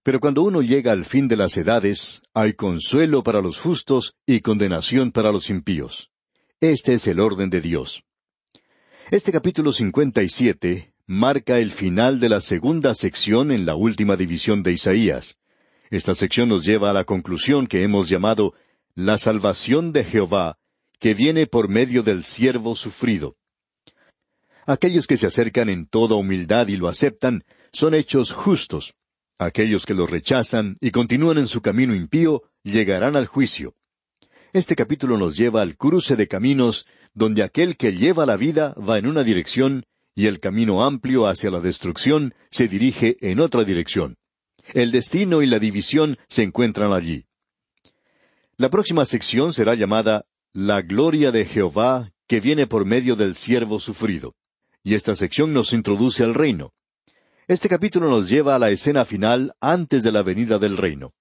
Pero 0.03 0.19
cuando 0.19 0.41
uno 0.41 0.61
llega 0.61 0.91
al 0.91 1.05
fin 1.05 1.29
de 1.29 1.37
las 1.37 1.55
edades, 1.55 2.21
hay 2.33 2.53
consuelo 2.53 3.23
para 3.23 3.41
los 3.41 3.57
justos 3.57 4.15
y 4.25 4.41
condenación 4.41 5.13
para 5.13 5.31
los 5.31 5.49
impíos. 5.49 6.11
Este 6.59 6.91
es 6.91 7.07
el 7.07 7.21
orden 7.21 7.49
de 7.49 7.61
Dios. 7.61 8.03
Este 9.11 9.31
capítulo 9.31 9.71
57 9.71 10.91
marca 11.09 11.57
el 11.57 11.71
final 11.71 12.19
de 12.19 12.29
la 12.29 12.39
segunda 12.39 12.93
sección 12.93 13.51
en 13.51 13.65
la 13.65 13.73
última 13.73 14.15
división 14.15 14.61
de 14.61 14.73
Isaías. 14.73 15.39
Esta 15.89 16.13
sección 16.13 16.49
nos 16.49 16.63
lleva 16.65 16.91
a 16.91 16.93
la 16.93 17.03
conclusión 17.03 17.65
que 17.65 17.81
hemos 17.81 18.09
llamado 18.09 18.53
la 18.93 19.17
salvación 19.17 19.91
de 19.91 20.03
Jehová, 20.03 20.59
que 20.99 21.15
viene 21.15 21.47
por 21.47 21.67
medio 21.67 22.03
del 22.03 22.23
siervo 22.23 22.75
sufrido. 22.75 23.37
Aquellos 24.67 25.07
que 25.07 25.17
se 25.17 25.25
acercan 25.25 25.69
en 25.69 25.87
toda 25.87 26.13
humildad 26.13 26.67
y 26.67 26.77
lo 26.77 26.87
aceptan 26.87 27.43
son 27.73 27.95
hechos 27.95 28.31
justos. 28.31 28.93
Aquellos 29.39 29.87
que 29.87 29.95
lo 29.95 30.05
rechazan 30.05 30.77
y 30.79 30.91
continúan 30.91 31.39
en 31.39 31.47
su 31.47 31.61
camino 31.61 31.95
impío 31.95 32.43
llegarán 32.61 33.15
al 33.15 33.25
juicio. 33.25 33.73
Este 34.53 34.75
capítulo 34.75 35.17
nos 35.17 35.35
lleva 35.35 35.63
al 35.63 35.75
cruce 35.75 36.15
de 36.15 36.27
caminos 36.27 36.85
donde 37.15 37.41
aquel 37.41 37.77
que 37.77 37.93
lleva 37.93 38.27
la 38.27 38.37
vida 38.37 38.75
va 38.75 38.99
en 38.99 39.07
una 39.07 39.23
dirección 39.23 39.85
y 40.19 40.27
el 40.27 40.41
camino 40.41 40.83
amplio 40.83 41.27
hacia 41.27 41.49
la 41.49 41.61
destrucción 41.61 42.33
se 42.51 42.67
dirige 42.67 43.15
en 43.21 43.39
otra 43.39 43.63
dirección. 43.63 44.17
El 44.73 44.91
destino 44.91 45.41
y 45.41 45.45
la 45.45 45.59
división 45.59 46.17
se 46.27 46.43
encuentran 46.43 46.91
allí. 46.91 47.23
La 48.57 48.69
próxima 48.69 49.05
sección 49.05 49.53
será 49.53 49.75
llamada 49.75 50.25
La 50.51 50.81
gloria 50.81 51.31
de 51.31 51.45
Jehová 51.45 52.11
que 52.27 52.41
viene 52.41 52.67
por 52.67 52.83
medio 52.83 53.15
del 53.15 53.37
siervo 53.37 53.79
sufrido. 53.79 54.35
Y 54.83 54.93
esta 54.93 55.15
sección 55.15 55.53
nos 55.53 55.71
introduce 55.71 56.21
al 56.21 56.33
reino. 56.33 56.73
Este 57.47 57.69
capítulo 57.69 58.09
nos 58.09 58.27
lleva 58.27 58.55
a 58.55 58.59
la 58.59 58.71
escena 58.71 59.05
final 59.05 59.53
antes 59.61 60.03
de 60.03 60.11
la 60.11 60.21
venida 60.21 60.59
del 60.59 60.75
reino. 60.75 61.13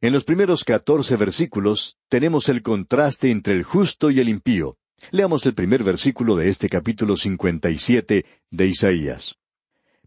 En 0.00 0.12
los 0.12 0.24
primeros 0.24 0.64
catorce 0.64 1.14
versículos 1.14 1.96
tenemos 2.08 2.48
el 2.48 2.62
contraste 2.62 3.30
entre 3.30 3.54
el 3.54 3.62
justo 3.62 4.10
y 4.10 4.18
el 4.18 4.28
impío. 4.28 4.78
Leamos 5.10 5.44
el 5.46 5.54
primer 5.54 5.82
versículo 5.82 6.36
de 6.36 6.48
este 6.48 6.68
capítulo 6.68 7.16
cincuenta 7.16 7.68
y 7.70 7.78
siete 7.78 8.26
de 8.50 8.66
Isaías. 8.66 9.36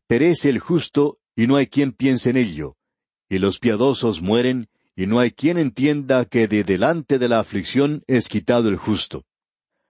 Perece 0.07 0.49
el 0.49 0.59
justo 0.59 1.19
y 1.35 1.47
no 1.47 1.57
hay 1.57 1.67
quien 1.67 1.91
piense 1.91 2.29
en 2.29 2.37
ello, 2.37 2.77
y 3.27 3.39
los 3.39 3.59
piadosos 3.59 4.21
mueren 4.21 4.69
y 4.95 5.07
no 5.07 5.19
hay 5.19 5.31
quien 5.31 5.57
entienda 5.57 6.23
que 6.25 6.47
de 6.47 6.63
delante 6.63 7.19
de 7.19 7.27
la 7.27 7.39
aflicción 7.39 8.03
es 8.07 8.29
quitado 8.29 8.69
el 8.69 8.77
justo. 8.77 9.25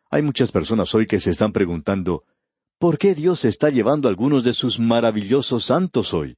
Hay 0.09 0.21
muchas 0.21 0.51
personas 0.51 0.95
hoy 0.95 1.05
que 1.05 1.19
se 1.19 1.31
están 1.31 1.51
preguntando, 1.51 2.23
¿por 2.79 2.97
qué 2.97 3.13
Dios 3.13 3.45
está 3.45 3.69
llevando 3.69 4.07
algunos 4.07 4.43
de 4.43 4.53
sus 4.53 4.79
maravillosos 4.79 5.65
santos 5.65 6.13
hoy? 6.13 6.37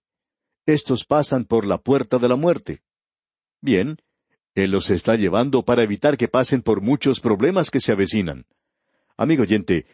Estos 0.66 1.06
pasan 1.06 1.46
por 1.46 1.66
la 1.66 1.78
puerta 1.78 2.18
de 2.18 2.28
la 2.28 2.36
muerte. 2.36 2.82
Bien, 3.62 3.98
Él 4.56 4.72
los 4.72 4.90
está 4.90 5.16
llevando 5.16 5.64
para 5.64 5.84
evitar 5.84 6.18
que 6.18 6.28
pasen 6.28 6.62
por 6.62 6.82
muchos 6.82 7.20
problemas 7.22 7.70
que 7.70 7.80
se 7.80 7.94
avecinan. 7.94 8.46
Amigo 9.18 9.44
oyente, 9.44 9.86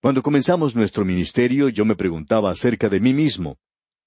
cuando 0.00 0.22
comenzamos 0.22 0.74
nuestro 0.74 1.04
ministerio 1.04 1.68
yo 1.68 1.84
me 1.84 1.96
preguntaba 1.96 2.50
acerca 2.50 2.88
de 2.88 2.98
mí 2.98 3.12
mismo. 3.12 3.58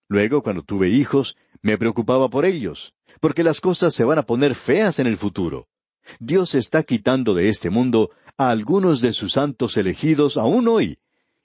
Luego, 0.09 0.41
cuando 0.41 0.63
tuve 0.63 0.89
hijos, 0.89 1.38
me 1.62 1.77
preocupaba 1.77 2.27
por 2.27 2.43
ellos, 2.43 2.95
porque 3.19 3.43
las 3.43 3.62
cosas 3.62 3.93
se 3.93 4.03
van 4.03 4.17
a 4.17 4.23
poner 4.23 4.55
feas 4.55 4.97
en 4.97 5.05
el 5.05 5.17
futuro. 5.17 5.67
Dios 6.19 6.55
está 6.55 6.81
quitando 6.81 7.36
de 7.36 7.49
este 7.49 7.69
mundo 7.69 8.09
a 8.36 8.49
algunos 8.49 8.99
de 8.99 9.13
sus 9.13 9.33
santos 9.33 9.77
elegidos 9.77 10.38
aún 10.38 10.67
hoy, 10.67 10.97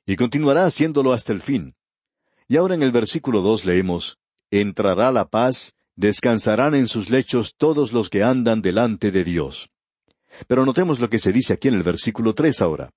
y 0.06 0.16
continuará 0.16 0.64
haciéndolo 0.64 1.12
hasta 1.12 1.34
el 1.34 1.42
fin. 1.42 1.74
Y 2.48 2.56
ahora 2.56 2.76
en 2.76 2.82
el 2.82 2.92
versículo 2.92 3.42
dos 3.42 3.66
leemos, 3.66 4.16
Entrará 4.50 5.12
la 5.12 5.28
paz, 5.28 5.74
descansarán 5.96 6.74
en 6.74 6.88
sus 6.88 7.10
lechos 7.10 7.54
todos 7.58 7.92
los 7.92 8.08
que 8.08 8.22
andan 8.22 8.62
delante 8.62 9.10
de 9.10 9.22
Dios. 9.22 9.68
Pero 10.46 10.64
notemos 10.64 10.98
lo 10.98 11.10
que 11.10 11.18
se 11.18 11.30
dice 11.30 11.52
aquí 11.52 11.68
en 11.68 11.74
el 11.74 11.82
versículo 11.82 12.32
tres 12.32 12.62
ahora. 12.62 12.90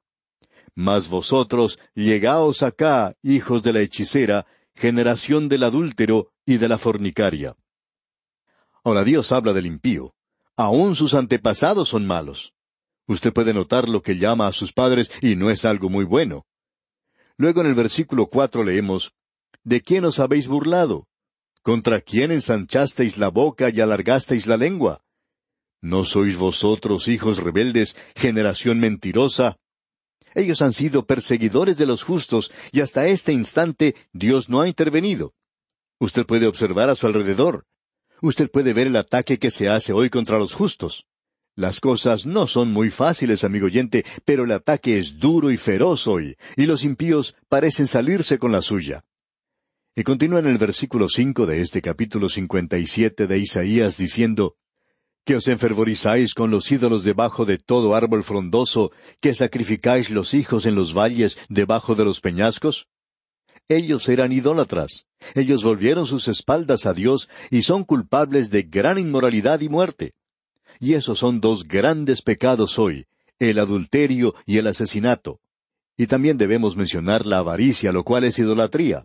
Mas 0.76 1.10
vosotros, 1.10 1.80
llegaos 1.94 2.64
acá, 2.64 3.16
hijos 3.22 3.64
de 3.64 3.74
la 3.74 3.82
hechicera, 3.82 4.46
generación 4.74 5.50
del 5.50 5.64
adúltero 5.64 6.32
y 6.46 6.58
de 6.58 6.70
la 6.70 6.78
fornicaria. 6.78 7.56
Ahora 8.84 9.04
Dios 9.04 9.32
habla 9.32 9.54
del 9.54 9.66
impío. 9.66 10.14
Aún 10.56 10.96
sus 10.96 11.14
antepasados 11.14 11.90
son 11.90 12.06
malos. 12.08 12.54
Usted 13.08 13.34
puede 13.34 13.54
notar 13.54 13.90
lo 13.90 14.02
que 14.02 14.18
llama 14.18 14.48
a 14.48 14.52
sus 14.52 14.74
padres 14.74 15.12
y 15.22 15.36
no 15.36 15.50
es 15.50 15.66
algo 15.66 15.90
muy 15.90 16.06
bueno. 16.06 16.46
Luego 17.38 17.62
en 17.62 17.68
el 17.68 17.76
versículo 17.76 18.28
cuatro 18.28 18.64
leemos, 18.64 19.14
¿De 19.64 19.82
quién 19.82 20.06
os 20.06 20.20
habéis 20.20 20.48
burlado? 20.48 21.08
¿Contra 21.62 22.02
quién 22.02 22.32
ensanchasteis 22.32 23.18
la 23.18 23.30
boca 23.30 23.70
y 23.70 23.80
alargasteis 23.80 24.48
la 24.48 24.58
lengua? 24.58 25.04
¿No 25.82 26.06
sois 26.06 26.38
vosotros, 26.38 27.08
hijos 27.08 27.38
rebeldes, 27.38 27.96
generación 28.16 28.80
mentirosa? 28.80 29.58
Ellos 30.34 30.62
han 30.62 30.74
sido 30.74 31.06
perseguidores 31.06 31.78
de 31.78 31.86
los 31.86 32.04
justos 32.04 32.52
y 32.72 32.82
hasta 32.82 33.08
este 33.08 33.34
instante 33.34 33.96
Dios 34.14 34.50
no 34.50 34.62
ha 34.62 34.68
intervenido. 34.68 35.34
Usted 36.00 36.26
puede 36.26 36.48
observar 36.48 36.90
a 36.90 36.96
su 36.96 37.08
alrededor. 37.08 37.66
Usted 38.22 38.50
puede 38.50 38.74
ver 38.74 38.88
el 38.88 38.96
ataque 38.96 39.40
que 39.40 39.52
se 39.52 39.70
hace 39.70 39.94
hoy 39.94 40.10
contra 40.10 40.38
los 40.38 40.54
justos. 40.54 41.06
Las 41.56 41.80
cosas 41.80 42.26
no 42.26 42.48
son 42.48 42.72
muy 42.72 42.90
fáciles, 42.90 43.44
amigo 43.44 43.66
oyente, 43.66 44.06
pero 44.24 44.46
el 44.46 44.52
ataque 44.52 44.98
es 44.98 45.20
duro 45.20 45.52
y 45.52 45.58
feroz 45.58 46.08
hoy, 46.08 46.38
y 46.56 46.66
los 46.66 46.84
impíos 46.84 47.36
parecen 47.50 47.88
salirse 47.88 48.40
con 48.40 48.52
la 48.52 48.62
suya. 48.62 49.04
Y 49.94 50.04
continúa 50.04 50.40
en 50.40 50.48
el 50.48 50.58
versículo 50.58 51.10
cinco 51.10 51.46
de 51.46 51.60
este 51.60 51.82
capítulo 51.82 52.30
cincuenta 52.30 52.78
y 52.78 52.88
siete 52.88 53.28
de 53.28 53.40
Isaías 53.40 53.98
diciendo 53.98 54.56
que 55.26 55.36
os 55.36 55.48
enfervorizáis 55.48 56.34
con 56.34 56.50
los 56.52 56.72
ídolos 56.72 57.04
debajo 57.04 57.46
de 57.46 57.58
todo 57.58 57.96
árbol 57.96 58.24
frondoso, 58.24 58.92
que 59.20 59.34
sacrificáis 59.34 60.10
los 60.10 60.34
hijos 60.34 60.66
en 60.66 60.76
los 60.76 60.94
valles 60.94 61.38
debajo 61.50 61.96
de 61.96 62.06
los 62.06 62.22
peñascos? 62.22 62.88
Ellos 63.68 64.10
eran 64.10 64.32
idólatras. 64.32 65.06
Ellos 65.36 65.64
volvieron 65.64 66.06
sus 66.06 66.28
espaldas 66.28 66.86
a 66.86 66.94
Dios 66.94 67.30
y 67.50 67.62
son 67.62 67.84
culpables 67.84 68.50
de 68.50 68.64
gran 68.64 68.98
inmoralidad 68.98 69.62
y 69.62 69.70
muerte. 69.70 70.14
Y 70.80 70.96
esos 70.96 71.20
son 71.20 71.40
dos 71.40 71.64
grandes 71.64 72.22
pecados 72.22 72.80
hoy, 72.80 73.06
el 73.40 73.60
adulterio 73.60 74.34
y 74.46 74.58
el 74.58 74.68
asesinato. 74.68 75.40
Y 75.96 76.08
también 76.08 76.38
debemos 76.38 76.76
mencionar 76.76 77.26
la 77.26 77.38
avaricia, 77.38 77.92
lo 77.92 78.04
cual 78.04 78.24
es 78.24 78.40
idolatría. 78.40 79.04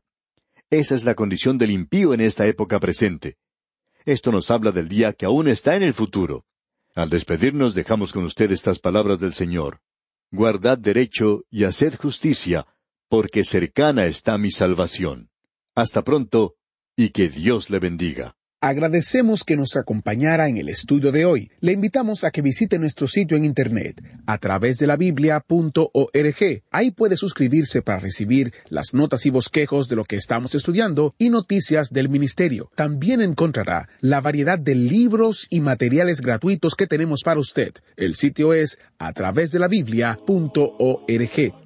Esa 0.70 0.94
es 0.94 1.05
la 1.05 1.14
condición 1.14 1.59
del 1.59 1.70
impío 1.70 2.14
en 2.14 2.22
esta 2.22 2.46
época 2.46 2.81
presente. 2.81 3.37
Esto 4.06 4.30
nos 4.30 4.52
habla 4.52 4.70
del 4.70 4.88
día 4.88 5.12
que 5.12 5.26
aún 5.26 5.48
está 5.48 5.74
en 5.74 5.82
el 5.82 5.92
futuro. 5.92 6.46
Al 6.94 7.10
despedirnos 7.10 7.74
dejamos 7.74 8.12
con 8.12 8.24
usted 8.24 8.52
estas 8.52 8.78
palabras 8.78 9.18
del 9.18 9.32
Señor. 9.32 9.80
Guardad 10.30 10.78
derecho 10.78 11.42
y 11.50 11.64
haced 11.64 11.96
justicia, 11.96 12.68
porque 13.08 13.42
cercana 13.42 14.06
está 14.06 14.38
mi 14.38 14.52
salvación. 14.52 15.30
Hasta 15.74 16.02
pronto, 16.02 16.54
y 16.94 17.10
que 17.10 17.28
Dios 17.28 17.68
le 17.68 17.80
bendiga. 17.80 18.36
Agradecemos 18.62 19.44
que 19.44 19.54
nos 19.54 19.76
acompañara 19.76 20.48
en 20.48 20.56
el 20.56 20.70
estudio 20.70 21.12
de 21.12 21.26
hoy. 21.26 21.50
Le 21.60 21.72
invitamos 21.72 22.24
a 22.24 22.30
que 22.30 22.40
visite 22.40 22.78
nuestro 22.78 23.06
sitio 23.06 23.36
en 23.36 23.44
internet 23.44 24.02
a 24.26 24.38
través 24.38 24.78
de 24.78 24.86
la 24.86 24.96
biblia.org. 24.96 26.62
Ahí 26.70 26.90
puede 26.90 27.18
suscribirse 27.18 27.82
para 27.82 27.98
recibir 27.98 28.54
las 28.70 28.94
notas 28.94 29.26
y 29.26 29.30
bosquejos 29.30 29.90
de 29.90 29.96
lo 29.96 30.04
que 30.04 30.16
estamos 30.16 30.54
estudiando 30.54 31.14
y 31.18 31.28
noticias 31.28 31.90
del 31.90 32.08
ministerio. 32.08 32.70
También 32.74 33.20
encontrará 33.20 33.90
la 34.00 34.22
variedad 34.22 34.58
de 34.58 34.74
libros 34.74 35.46
y 35.50 35.60
materiales 35.60 36.22
gratuitos 36.22 36.74
que 36.74 36.86
tenemos 36.86 37.20
para 37.22 37.40
usted. 37.40 37.74
El 37.96 38.14
sitio 38.14 38.54
es 38.54 38.78
a 38.98 39.12
través 39.12 39.50
de 39.50 39.58
la 39.58 39.68
biblia.org. 39.68 41.65